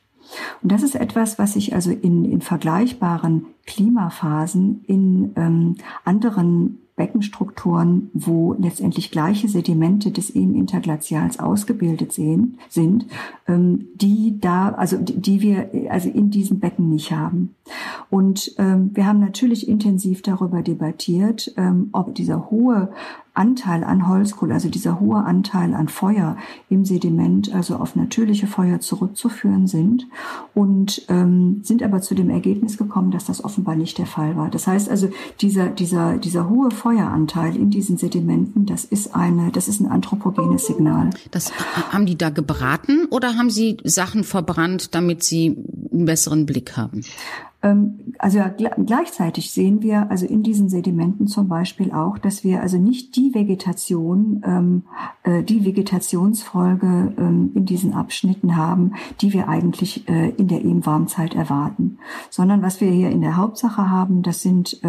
Und 0.62 0.72
das 0.72 0.84
ist 0.84 0.96
etwas, 0.96 1.38
was 1.38 1.54
sich 1.54 1.74
also 1.74 1.91
in, 1.91 2.26
in 2.26 2.41
vergleichbaren 2.41 3.46
Klimaphasen 3.65 4.84
in 4.88 5.32
ähm, 5.36 5.76
anderen 6.04 6.80
Beckenstrukturen, 6.96 8.10
wo 8.13 8.54
letztendlich 8.54 9.12
gleiche 9.12 9.50
Sedimente 9.50 10.12
des 10.12 10.30
eben 10.30 10.56
Interglazials 10.56 11.39
ausgebildet 11.39 12.13
sehen, 12.13 12.58
sind, 12.70 13.06
ähm, 13.48 13.88
die 13.96 14.39
da, 14.39 14.70
also 14.70 14.98
die, 14.98 15.20
die 15.20 15.41
wir 15.41 15.70
also 15.89 16.10
in 16.10 16.32
diesen 16.32 16.60
Becken 16.62 16.89
nicht 16.89 17.12
haben. 17.12 17.54
Und 18.10 18.56
ähm, 18.58 18.91
wir 18.94 19.06
haben 19.06 19.20
natürlich 19.20 19.68
intensiv 19.68 20.22
darüber 20.22 20.62
debattiert, 20.62 21.54
ähm, 21.58 21.89
ob 21.91 22.15
dieser 22.15 22.50
hohe 22.50 22.89
Anteil 23.36 23.84
an 23.84 24.08
Holzkohle, 24.08 24.54
also 24.54 24.69
dieser 24.69 25.00
hohe 25.00 25.24
Anteil 25.24 25.74
an 25.74 25.88
Feuer 25.88 26.38
im 26.69 26.86
Sediment, 26.86 27.54
also 27.54 27.76
auf 27.76 27.95
natürliche 27.95 28.48
Feuer 28.48 28.80
zurückzuführen 28.80 29.67
sind 29.67 30.08
und 30.54 31.06
ähm, 31.10 31.62
sind 31.63 31.84
aber 31.84 32.02
zu 32.02 32.15
dem 32.15 32.30
Ergebnis 32.30 32.78
gekommen, 32.78 33.12
dass 33.12 33.26
das 33.26 33.43
offenbar 33.43 33.76
nicht 33.76 33.98
der 33.98 34.06
Fall 34.06 34.36
war. 34.36 34.50
Das 34.50 34.67
heißt 34.67 34.89
also, 34.89 35.10
dieser, 35.41 35.67
dieser, 35.67 36.17
dieser 36.17 36.50
hohe 36.50 36.71
Feueranteil 36.71 37.56
in 37.56 37.69
diesen 37.69 37.98
Sedimenten, 37.98 38.65
das 38.65 38.86
ist 38.86 39.13
eine, 39.15 39.52
das 39.52 39.67
ist 39.67 39.82
ein 39.82 39.88
anthropogenes 39.88 40.65
Signal. 40.65 41.10
Das 41.32 41.52
haben 41.91 42.06
die 42.06 42.17
da 42.17 42.30
gebraten 42.30 43.06
oder 43.10 43.36
haben 43.36 43.50
sie 43.50 43.78
Sachen 43.84 44.24
verbrannt, 44.24 44.95
damit 44.95 45.24
sie 45.24 45.58
einen 45.91 46.06
besseren 46.06 46.45
Blick 46.45 46.78
haben? 46.78 47.02
Ähm, 47.65 48.13
also 48.19 48.39
gleichzeitig 48.86 49.51
sehen 49.51 49.82
wir 49.82 50.10
also 50.12 50.25
in 50.25 50.43
diesen 50.43 50.69
Sedimenten 50.69 51.28
zum 51.28 51.47
Beispiel 51.47 51.91
auch, 51.91 52.17
dass 52.19 52.43
wir 52.43 52.62
also 52.62 52.78
nicht 52.78 53.15
die 53.15 53.34
Vegetation, 53.34 54.41
ähm, 54.45 54.84
äh, 55.23 55.43
die 55.43 55.65
Vegetationsfolge 55.65 57.13
ähm, 57.17 57.51
in 57.56 57.65
diesen 57.65 57.93
Abschnitten 57.93 58.56
haben, 58.56 58.93
die 59.21 59.34
wir 59.34 59.49
eigentlich 59.49 60.08
äh, 60.08 60.30
in 60.30 60.47
der 60.47 60.63
Ebenwarmzeit 60.63 61.34
erwarten, 61.34 61.97
sondern 62.30 62.62
was 62.62 62.82
wir 62.82 62.91
hier 62.91 63.10
in 63.10 63.21
der 63.21 63.36
Hauptsache 63.36 63.89
haben, 63.89 64.21
das 64.21 64.41
sind 64.41 64.80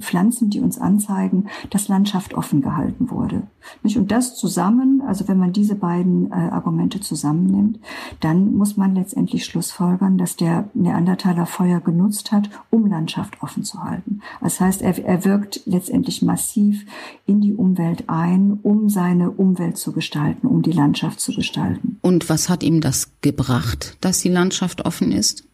Pflanzen, 0.00 0.50
die 0.50 0.60
uns 0.60 0.78
anzeigen, 0.78 1.48
dass 1.70 1.88
Landschaft 1.88 2.34
offen 2.34 2.62
gehalten 2.62 3.10
wurde. 3.10 3.42
Und 3.82 4.10
das 4.10 4.36
zusammen, 4.36 5.02
also 5.06 5.28
wenn 5.28 5.38
man 5.38 5.52
diese 5.52 5.74
beiden 5.74 6.30
äh, 6.30 6.34
Argumente 6.34 7.00
zusammennimmt, 7.00 7.80
dann 8.20 8.54
muss 8.54 8.76
man 8.76 8.94
letztendlich 8.94 9.44
schlussfolgern, 9.44 10.18
dass 10.18 10.36
der 10.36 10.68
Neandertaler 10.74 11.46
Feuer 11.46 11.80
genutzt 11.80 12.13
genutzt 12.14 12.32
hat, 12.32 12.50
um 12.70 12.86
Landschaft 12.86 13.42
offen 13.42 13.64
zu 13.64 13.82
halten. 13.82 14.20
Das 14.40 14.60
heißt, 14.60 14.82
er, 14.82 15.04
er 15.04 15.24
wirkt 15.24 15.62
letztendlich 15.66 16.22
massiv 16.22 16.84
in 17.26 17.40
die 17.40 17.54
Umwelt 17.54 18.04
ein, 18.08 18.58
um 18.62 18.88
seine 18.88 19.30
Umwelt 19.30 19.76
zu 19.76 19.92
gestalten, 19.92 20.46
um 20.46 20.62
die 20.62 20.72
Landschaft 20.72 21.20
zu 21.20 21.34
gestalten. 21.34 21.98
Und 22.02 22.28
was 22.28 22.48
hat 22.48 22.62
ihm 22.62 22.80
das 22.80 23.10
gebracht, 23.20 23.96
dass 24.00 24.20
die 24.20 24.28
Landschaft 24.28 24.84
offen 24.84 25.10
ist? 25.12 25.44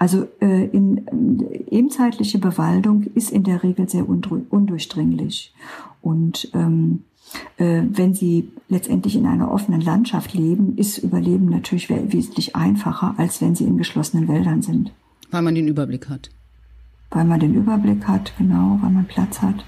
Also 0.00 0.26
äh, 0.40 0.64
in, 0.64 1.06
äh, 1.52 1.64
ebenzeitliche 1.70 2.38
Bewaldung 2.38 3.04
ist 3.14 3.30
in 3.30 3.44
der 3.44 3.62
Regel 3.62 3.86
sehr 3.86 4.08
undurchdringlich. 4.08 5.52
Und 6.00 6.50
ähm, 6.54 7.04
äh, 7.58 7.82
wenn 7.86 8.14
sie 8.14 8.50
letztendlich 8.70 9.14
in 9.14 9.26
einer 9.26 9.52
offenen 9.52 9.82
Landschaft 9.82 10.32
leben, 10.32 10.78
ist 10.78 10.96
Überleben 10.96 11.50
natürlich 11.50 11.90
wesentlich 11.90 12.56
einfacher, 12.56 13.14
als 13.18 13.42
wenn 13.42 13.54
sie 13.54 13.64
in 13.64 13.76
geschlossenen 13.76 14.26
Wäldern 14.26 14.62
sind. 14.62 14.90
Weil 15.30 15.42
man 15.42 15.54
den 15.54 15.68
Überblick 15.68 16.08
hat. 16.08 16.30
Weil 17.10 17.26
man 17.26 17.38
den 17.38 17.54
Überblick 17.54 18.08
hat, 18.08 18.32
genau, 18.38 18.78
weil 18.80 18.90
man 18.90 19.04
Platz 19.04 19.42
hat. 19.42 19.66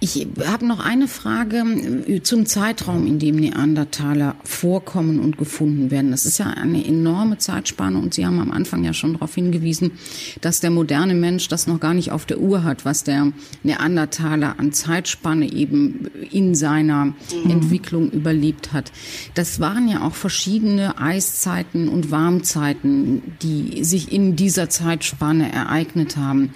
Ich 0.00 0.26
habe 0.46 0.66
noch 0.66 0.80
eine 0.80 1.08
Frage 1.08 2.20
zum 2.22 2.46
Zeitraum, 2.46 3.06
in 3.06 3.18
dem 3.18 3.36
Neandertaler 3.36 4.36
vorkommen 4.44 5.18
und 5.20 5.38
gefunden 5.38 5.90
werden. 5.90 6.10
Das 6.10 6.24
ist 6.24 6.38
ja 6.38 6.46
eine 6.46 6.84
enorme 6.86 7.38
Zeitspanne 7.38 7.98
und 7.98 8.14
Sie 8.14 8.24
haben 8.24 8.40
am 8.40 8.50
Anfang 8.50 8.84
ja 8.84 8.92
schon 8.92 9.14
darauf 9.14 9.34
hingewiesen, 9.34 9.92
dass 10.40 10.60
der 10.60 10.70
moderne 10.70 11.14
Mensch 11.14 11.48
das 11.48 11.66
noch 11.66 11.80
gar 11.80 11.94
nicht 11.94 12.12
auf 12.12 12.26
der 12.26 12.40
Uhr 12.40 12.64
hat, 12.64 12.84
was 12.84 13.04
der 13.04 13.32
Neandertaler 13.62 14.58
an 14.58 14.72
Zeitspanne 14.72 15.52
eben 15.52 16.06
in 16.30 16.54
seiner 16.54 17.06
mhm. 17.06 17.14
Entwicklung 17.50 18.10
überlebt 18.10 18.72
hat. 18.72 18.92
Das 19.34 19.60
waren 19.60 19.88
ja 19.88 20.02
auch 20.02 20.14
verschiedene 20.14 20.98
Eiszeiten 20.98 21.88
und 21.88 22.10
Warmzeiten, 22.10 23.22
die 23.42 23.84
sich 23.84 24.12
in 24.12 24.36
dieser 24.36 24.68
Zeitspanne 24.68 25.52
ereignet 25.52 26.16
haben. 26.16 26.52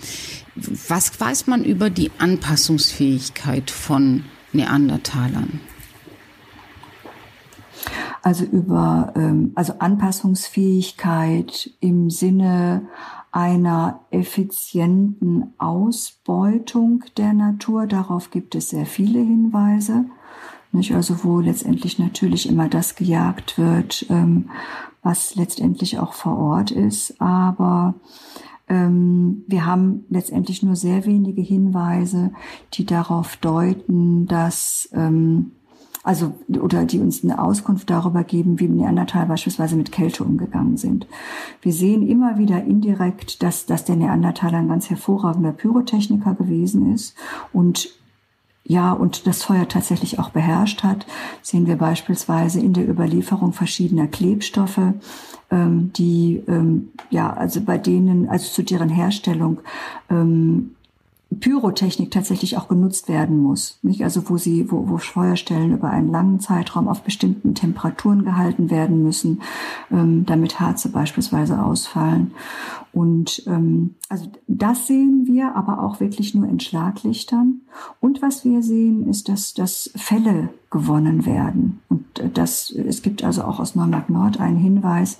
Was 0.54 1.18
weiß 1.18 1.46
man 1.46 1.64
über 1.64 1.88
die 1.88 2.10
Anpassungsfähigkeit 2.18 3.70
von 3.70 4.24
Neandertalern? 4.52 5.60
Also 8.22 8.44
über 8.44 9.12
ähm, 9.16 9.52
also 9.54 9.74
Anpassungsfähigkeit 9.78 11.70
im 11.80 12.10
Sinne 12.10 12.86
einer 13.32 14.00
effizienten 14.10 15.54
Ausbeutung 15.58 17.04
der 17.16 17.32
Natur. 17.32 17.86
Darauf 17.86 18.30
gibt 18.30 18.54
es 18.54 18.68
sehr 18.68 18.86
viele 18.86 19.18
Hinweise. 19.18 20.04
Nicht? 20.70 20.94
Also 20.94 21.24
wo 21.24 21.40
letztendlich 21.40 21.98
natürlich 21.98 22.48
immer 22.48 22.68
das 22.68 22.94
gejagt 22.94 23.58
wird, 23.58 24.06
ähm, 24.10 24.50
was 25.02 25.34
letztendlich 25.34 25.98
auch 25.98 26.12
vor 26.12 26.36
Ort 26.38 26.70
ist. 26.70 27.20
Aber 27.20 27.94
wir 28.74 29.66
haben 29.66 30.04
letztendlich 30.08 30.62
nur 30.62 30.76
sehr 30.76 31.04
wenige 31.04 31.42
Hinweise, 31.42 32.32
die 32.74 32.86
darauf 32.86 33.36
deuten, 33.36 34.26
dass 34.26 34.88
ähm, 34.92 35.52
also 36.02 36.34
oder 36.60 36.84
die 36.84 36.98
uns 36.98 37.22
eine 37.22 37.40
Auskunft 37.42 37.88
darüber 37.90 38.24
geben, 38.24 38.58
wie 38.58 38.68
Neandertal 38.68 39.26
beispielsweise 39.26 39.76
mit 39.76 39.92
Kälte 39.92 40.24
umgegangen 40.24 40.76
sind. 40.76 41.06
Wir 41.60 41.72
sehen 41.72 42.06
immer 42.06 42.38
wieder 42.38 42.64
indirekt, 42.64 43.42
dass, 43.42 43.66
dass 43.66 43.84
der 43.84 43.96
Neandertaler 43.96 44.58
ein 44.58 44.68
ganz 44.68 44.90
hervorragender 44.90 45.52
Pyrotechniker 45.52 46.34
gewesen 46.34 46.92
ist 46.92 47.14
und 47.52 47.90
ja, 48.64 48.92
und 48.92 49.26
das 49.26 49.42
Feuer 49.42 49.66
tatsächlich 49.68 50.18
auch 50.18 50.30
beherrscht 50.30 50.82
hat, 50.82 51.06
sehen 51.42 51.66
wir 51.66 51.76
beispielsweise 51.76 52.60
in 52.60 52.72
der 52.72 52.88
Überlieferung 52.88 53.52
verschiedener 53.52 54.06
Klebstoffe, 54.06 54.80
ähm, 55.50 55.92
die 55.94 56.42
ähm, 56.46 56.92
ja, 57.10 57.32
also 57.32 57.60
bei 57.60 57.76
denen, 57.78 58.28
also 58.28 58.48
zu 58.48 58.62
deren 58.62 58.88
Herstellung 58.88 59.60
ähm, 60.10 60.76
Pyrotechnik 61.40 62.10
tatsächlich 62.10 62.56
auch 62.56 62.68
genutzt 62.68 63.08
werden 63.08 63.38
muss. 63.38 63.78
Nicht? 63.82 64.02
Also 64.04 64.28
wo 64.28 64.36
sie, 64.36 64.70
wo, 64.70 64.88
wo 64.88 64.98
Feuerstellen 64.98 65.72
über 65.72 65.90
einen 65.90 66.10
langen 66.10 66.40
Zeitraum 66.40 66.88
auf 66.88 67.02
bestimmten 67.02 67.54
Temperaturen 67.54 68.24
gehalten 68.24 68.70
werden 68.70 69.02
müssen, 69.02 69.42
ähm, 69.90 70.24
damit 70.26 70.60
Harze 70.60 70.88
beispielsweise 70.88 71.62
ausfallen. 71.62 72.32
Und 72.92 73.42
ähm, 73.46 73.94
also 74.08 74.26
das 74.48 74.86
sehen 74.86 75.26
wir, 75.26 75.56
aber 75.56 75.82
auch 75.82 76.00
wirklich 76.00 76.34
nur 76.34 76.46
in 76.46 76.60
Schlaglichtern. 76.60 77.62
Und 78.00 78.20
was 78.20 78.44
wir 78.44 78.62
sehen, 78.62 79.08
ist, 79.08 79.28
dass, 79.28 79.54
dass 79.54 79.90
Fälle 79.96 80.50
gewonnen 80.70 81.24
werden. 81.24 81.80
Und 81.88 82.04
das, 82.34 82.70
es 82.70 83.02
gibt 83.02 83.24
also 83.24 83.44
auch 83.44 83.60
aus 83.60 83.74
Neumark 83.74 84.10
Nord 84.10 84.40
einen 84.40 84.56
Hinweis, 84.56 85.18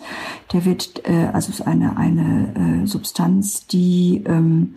der 0.52 0.64
wird, 0.64 1.08
äh, 1.08 1.30
also 1.32 1.50
ist 1.50 1.66
eine, 1.66 1.96
eine 1.96 2.82
äh, 2.82 2.86
Substanz, 2.86 3.66
die 3.66 4.22
ähm, 4.26 4.74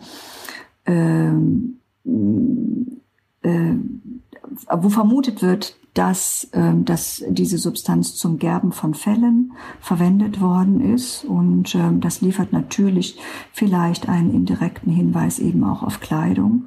ähm, 0.85 1.79
äh, 3.41 3.75
wo 4.71 4.89
vermutet 4.89 5.41
wird, 5.41 5.77
dass, 5.95 6.49
äh, 6.51 6.73
dass 6.75 7.23
diese 7.27 7.57
Substanz 7.57 8.15
zum 8.15 8.37
Gerben 8.37 8.71
von 8.71 8.93
Fellen 8.93 9.53
verwendet 9.79 10.41
worden 10.41 10.93
ist. 10.93 11.23
Und 11.23 11.73
äh, 11.73 11.91
das 11.99 12.21
liefert 12.21 12.53
natürlich 12.53 13.17
vielleicht 13.51 14.07
einen 14.09 14.33
indirekten 14.33 14.91
Hinweis 14.91 15.39
eben 15.39 15.63
auch 15.63 15.83
auf 15.83 16.01
Kleidung. 16.01 16.65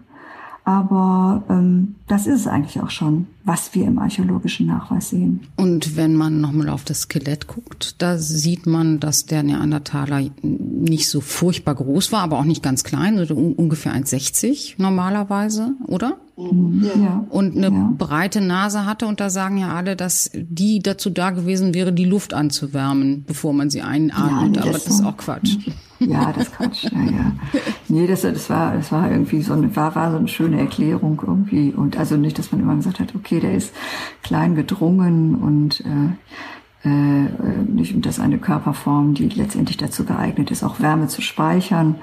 Aber 0.65 1.45
ähm, 1.49 1.95
das 2.09 2.27
ist 2.27 2.41
es 2.41 2.47
eigentlich 2.47 2.81
auch 2.81 2.91
schon, 2.91 3.27
was 3.45 3.75
wir 3.75 3.87
im 3.87 3.99
archäologischen 3.99 4.67
Nachweis 4.67 5.11
sehen. 5.11 5.41
Und 5.57 5.97
wenn 5.97 6.15
man 6.15 6.41
nochmal 6.41 6.69
auf 6.71 6.85
das 6.85 7.03
Skelett 7.03 7.47
guckt, 7.47 7.97
da 7.99 8.19
sieht 8.19 8.67
man, 8.67 8.99
dass 8.99 9.27
der 9.27 9.43
Neandertaler 9.43 10.23
nicht 10.43 11.09
so 11.09 11.21
furchtbar 11.21 11.75
groß 11.75 12.11
war, 12.13 12.23
aber 12.23 12.39
auch 12.39 12.45
nicht 12.45 12.63
ganz 12.63 12.83
klein, 12.83 13.19
also 13.19 13.35
ungefähr 13.35 13.95
1,60 13.95 14.75
normalerweise, 14.79 15.75
oder? 15.87 16.17
Mhm. 16.39 16.89
Ja. 17.03 17.25
Und 17.31 17.57
eine 17.57 17.75
ja. 17.75 17.93
breite 17.99 18.41
Nase 18.41 18.87
hatte. 18.87 19.07
Und 19.07 19.21
da 19.21 19.29
sagen 19.29 19.59
ja 19.59 19.75
alle, 19.75 19.97
dass 19.97 20.31
die 20.35 20.79
dazu 20.79 21.11
da 21.11 21.31
gewesen 21.31 21.75
wäre, 21.75 21.93
die 21.93 22.05
Luft 22.05 22.33
anzuwärmen, 22.33 23.25
bevor 23.27 23.53
man 23.53 23.71
sie 23.71 23.83
einatmet. 23.83 24.57
Ja, 24.57 24.63
aber 24.63 24.73
das 24.73 24.87
ist 24.87 25.05
auch 25.05 25.17
Quatsch. 25.17 25.57
Ja, 26.01 26.33
das 26.33 26.53
Quatsch. 26.53 26.85
Ja, 26.85 26.91
ja. 26.91 27.33
Nee, 27.89 28.07
das, 28.07 28.23
das 28.23 28.49
war, 28.49 28.77
das 28.77 28.93
war 28.93 29.11
irgendwie 29.11 29.43
so 29.43 29.55
eine, 29.55 29.75
war, 29.75 29.97
war 29.97 30.13
so 30.13 30.19
eine 30.19 30.29
schöne 30.29 30.61
Erklärung 30.61 31.21
irgendwie. 31.27 31.73
Und 31.73 31.98
also 31.99 32.17
nicht, 32.17 32.39
dass 32.39 32.53
man 32.53 32.61
immer 32.61 32.77
gesagt 32.77 33.01
hat, 33.01 33.15
okay, 33.15 33.41
der 33.41 33.55
ist 33.55 33.75
klein 34.23 34.55
gedrungen 34.55 35.35
und 35.35 35.81
äh, 35.81 36.89
äh, 36.89 37.29
nicht 37.67 37.95
und 37.95 38.07
das 38.07 38.21
eine 38.21 38.39
Körperform, 38.39 39.15
die 39.15 39.29
letztendlich 39.29 39.77
dazu 39.77 40.05
geeignet 40.05 40.51
ist, 40.51 40.63
auch 40.63 40.81
Wärme 40.81 41.09
zu 41.09 41.23
speichern. 41.23 41.97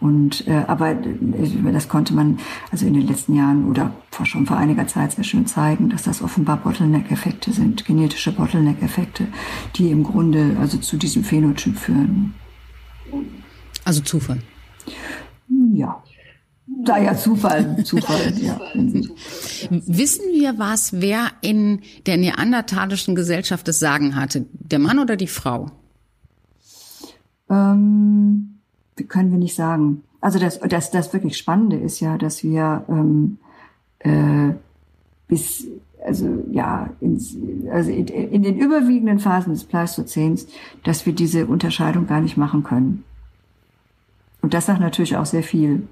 Und 0.00 0.46
äh, 0.48 0.64
aber 0.66 0.90
äh, 0.90 1.72
das 1.72 1.88
konnte 1.88 2.14
man 2.14 2.38
also 2.70 2.86
in 2.86 2.94
den 2.94 3.06
letzten 3.06 3.34
Jahren 3.34 3.68
oder 3.70 3.92
vor 4.10 4.26
schon 4.26 4.46
vor 4.46 4.56
einiger 4.56 4.86
Zeit 4.86 5.12
sehr 5.12 5.24
schön 5.24 5.46
zeigen, 5.46 5.88
dass 5.88 6.02
das 6.02 6.22
offenbar 6.22 6.58
Bottleneck-Effekte 6.58 7.52
sind, 7.52 7.84
genetische 7.84 8.32
Bottleneck-Effekte, 8.32 9.26
die 9.76 9.90
im 9.90 10.02
Grunde 10.02 10.56
also 10.60 10.78
zu 10.78 10.96
diesem 10.96 11.24
Phänotyp 11.24 11.78
führen. 11.78 12.34
Also 13.84 14.02
Zufall. 14.02 14.40
Ja. 15.72 16.02
Da 16.66 16.98
ja 16.98 17.14
Zufall, 17.14 17.84
Zufall, 17.84 18.32
ja. 18.40 18.58
Wissen 19.70 20.24
wir 20.32 20.58
was, 20.58 20.94
wer 21.00 21.30
in 21.42 21.80
der 22.06 22.16
neandertalischen 22.16 23.14
Gesellschaft 23.14 23.68
das 23.68 23.78
Sagen 23.78 24.16
hatte? 24.16 24.46
Der 24.52 24.78
Mann 24.78 24.98
oder 24.98 25.16
die 25.16 25.26
Frau? 25.26 25.70
Ähm, 27.50 28.60
können 29.08 29.30
wir 29.30 29.38
nicht 29.38 29.54
sagen. 29.54 30.02
Also 30.22 30.38
das, 30.38 30.58
das, 30.60 30.90
das 30.90 31.12
wirklich 31.12 31.36
Spannende 31.36 31.76
ist 31.76 32.00
ja, 32.00 32.16
dass 32.16 32.42
wir 32.42 32.84
ähm, 32.88 33.36
äh, 33.98 34.54
bis 35.28 35.66
also 36.04 36.44
ja, 36.50 36.90
ins, 37.00 37.36
also 37.70 37.90
in, 37.90 38.06
in 38.06 38.42
den 38.42 38.58
überwiegenden 38.58 39.18
Phasen 39.18 39.52
des 39.52 39.64
Pleistozäns, 39.64 40.46
dass 40.82 41.06
wir 41.06 41.14
diese 41.14 41.46
Unterscheidung 41.46 42.06
gar 42.06 42.20
nicht 42.20 42.36
machen 42.36 42.62
können. 42.62 43.04
Und 44.42 44.52
das 44.52 44.66
sagt 44.66 44.80
natürlich 44.80 45.16
auch 45.16 45.26
sehr 45.26 45.42
viel. 45.42 45.88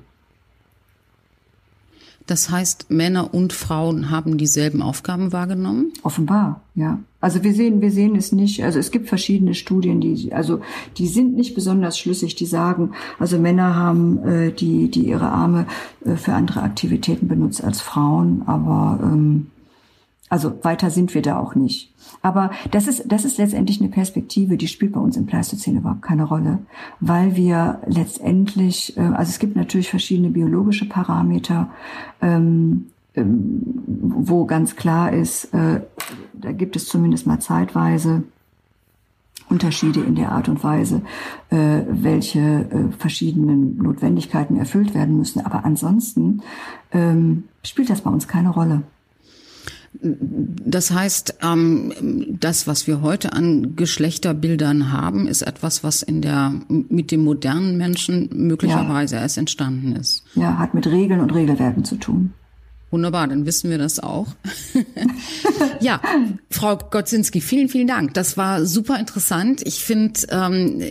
Das 2.27 2.51
heißt, 2.51 2.91
Männer 2.91 3.35
und 3.35 3.53
Frauen 3.53 4.11
haben 4.11 4.39
dieselben 4.39 4.83
Aufgaben 4.83 5.33
wahrgenommen? 5.33 5.93
Offenbar, 6.03 6.63
ja. 6.75 6.99
Also 7.21 7.45
wir 7.45 7.55
sehen, 7.55 7.81
wir 7.81 7.93
sehen 7.93 8.17
es 8.17 8.33
nicht. 8.33 8.65
Also 8.65 8.81
es 8.81 8.91
gibt 8.91 9.09
verschiedene 9.09 9.55
Studien, 9.55 10.01
die, 10.01 10.33
also 10.33 10.61
die 10.99 11.07
sind 11.07 11.37
nicht 11.37 11.55
besonders 11.55 11.97
schlüssig. 11.97 12.35
Die 12.35 12.47
sagen, 12.47 12.93
also 13.21 13.39
Männer 13.39 13.77
haben 13.77 14.19
äh, 14.27 14.53
die, 14.53 14.91
die 14.91 15.07
ihre 15.07 15.31
Arme 15.31 15.67
äh, 16.05 16.17
für 16.17 16.33
andere 16.35 16.63
Aktivitäten 16.63 17.29
benutzt 17.29 17.63
als 17.63 17.81
Frauen, 17.81 18.43
aber 18.47 18.99
ähm, 19.03 19.52
also 20.33 20.65
weiter 20.65 20.89
sind 20.89 21.15
wir 21.15 21.21
da 21.21 21.39
auch 21.39 21.55
nicht. 21.55 21.93
Aber 22.23 22.53
das 22.71 22.89
ist, 22.89 23.05
das 23.13 23.27
ist 23.27 23.37
letztendlich 23.37 23.83
eine 23.83 23.91
Perspektive, 23.91 24.57
die 24.57 24.67
spielt 24.67 24.93
bei 24.93 25.01
uns 25.01 25.19
im 25.19 25.27
Pleistozän 25.27 25.77
überhaupt 25.77 26.01
keine 26.01 26.25
Rolle, 26.25 26.61
weil 27.01 27.37
wir 27.37 27.81
letztendlich, 27.87 28.97
äh, 28.97 29.01
also 29.01 29.29
es 29.29 29.39
gibt 29.39 29.57
natürlich 29.57 29.91
verschiedene 29.91 30.31
biologische 30.31 30.89
Parameter, 30.89 31.69
ähm, 32.23 32.87
ähm, 33.15 33.61
wo 33.85 34.47
ganz 34.47 34.75
klar 34.75 35.13
ist, 35.13 35.53
äh, 35.53 35.83
da 36.33 36.53
gibt 36.53 36.77
es 36.77 36.87
zumindest 36.87 37.27
mal 37.27 37.41
zeitweise 37.41 38.23
Unterschiede 39.51 40.01
in 40.01 40.15
der 40.15 40.33
Art 40.33 40.49
und 40.49 40.65
Weise, 40.65 41.03
äh, 41.51 41.83
welche 41.91 42.41
äh, 42.41 42.91
verschiedenen 42.99 43.77
Notwendigkeiten 43.77 44.57
erfüllt 44.57 44.95
werden 44.95 45.19
müssen. 45.19 45.45
Aber 45.45 45.67
ansonsten 45.67 46.41
ähm, 46.91 47.45
spielt 47.63 47.91
das 47.91 48.01
bei 48.01 48.11
uns 48.11 48.27
keine 48.27 48.49
Rolle. 48.49 48.83
Das 49.95 50.91
heißt, 50.91 51.37
ähm, 51.43 51.93
das, 52.41 52.67
was 52.67 52.87
wir 52.87 53.03
heute 53.03 53.35
an 53.35 53.77
Geschlechterbildern 53.77 54.91
haben, 54.91 55.29
ist 55.29 55.43
etwas, 55.43 55.85
was 55.85 56.03
in 56.03 56.23
der 56.23 56.55
mit 56.69 57.11
dem 57.11 57.25
modernen 57.25 57.77
Menschen 57.77 58.31
möglicherweise 58.33 59.17
ja. 59.17 59.23
erst 59.23 59.39
entstanden 59.39 59.95
ist. 59.95 60.25
Ja, 60.35 60.59
hat 60.59 60.75
mit 60.75 60.87
Regeln 60.87 61.21
und 61.21 61.35
Regelwerken 61.35 61.85
zu 61.85 61.97
tun. 61.97 62.33
Wunderbar, 62.91 63.27
dann 63.27 63.47
wissen 63.47 63.71
wir 63.71 63.79
das 63.79 64.01
auch. 64.01 64.29
ja, 65.81 66.01
Frau 66.51 66.77
Gotzinski, 66.77 67.41
vielen, 67.41 67.69
vielen 67.69 67.87
Dank. 67.87 68.13
Das 68.15 68.37
war 68.37 68.67
super 68.67 68.99
interessant. 68.99 69.63
Ich 69.67 69.83
finde, 69.83 70.21
ähm, 70.31 70.83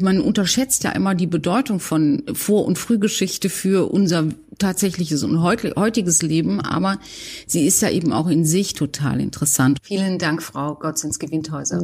man 0.00 0.20
unterschätzt 0.20 0.82
ja 0.82 0.90
immer 0.90 1.14
die 1.14 1.28
Bedeutung 1.28 1.78
von 1.78 2.24
Vor- 2.32 2.66
und 2.66 2.78
Frühgeschichte 2.78 3.48
für 3.48 3.92
unser 3.92 4.26
tatsächliches 4.58 5.22
und 5.22 5.42
heutiges 5.42 6.22
Leben, 6.22 6.60
aber 6.60 6.98
sie 7.46 7.66
ist 7.66 7.80
ja 7.82 7.90
eben 7.90 8.12
auch 8.12 8.28
in 8.28 8.44
sich 8.44 8.74
total 8.74 9.20
interessant. 9.20 9.78
Vielen 9.82 10.18
Dank, 10.18 10.42
Frau 10.42 10.74
Gotzinski-Windhäuser. 10.74 11.80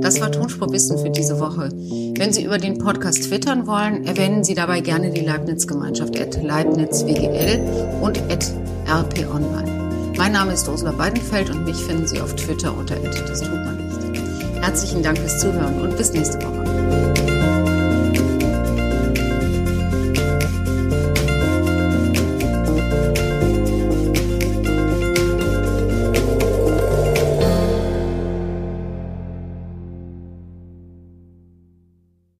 Das 0.00 0.20
war 0.20 0.30
Tonspurwissen 0.32 0.98
für 0.98 1.10
diese 1.10 1.38
Woche. 1.40 1.70
Wenn 2.16 2.32
Sie 2.32 2.44
über 2.44 2.58
den 2.58 2.78
Podcast 2.78 3.24
twittern 3.24 3.66
wollen, 3.66 4.04
erwähnen 4.04 4.44
Sie 4.44 4.54
dabei 4.54 4.80
gerne 4.80 5.10
die 5.10 5.20
Leibniz-Gemeinschaft 5.20 6.18
at 6.18 6.42
leibnizwgl 6.42 7.60
und 8.00 8.18
at 8.30 8.52
rponline. 8.88 10.14
Mein 10.16 10.32
Name 10.32 10.54
ist 10.54 10.66
Ursula 10.68 10.96
Weidenfeld 10.96 11.50
und 11.50 11.64
mich 11.64 11.76
finden 11.76 12.06
Sie 12.06 12.20
auf 12.20 12.34
Twitter 12.36 12.76
unter 12.76 12.96
das 12.96 13.40
tut 13.40 13.50
man 13.50 13.76
nicht. 13.76 14.22
Herzlichen 14.62 15.02
Dank 15.02 15.18
fürs 15.18 15.40
Zuhören 15.40 15.80
und 15.80 15.96
bis 15.96 16.12
nächste 16.12 16.38
Woche. 16.42 17.35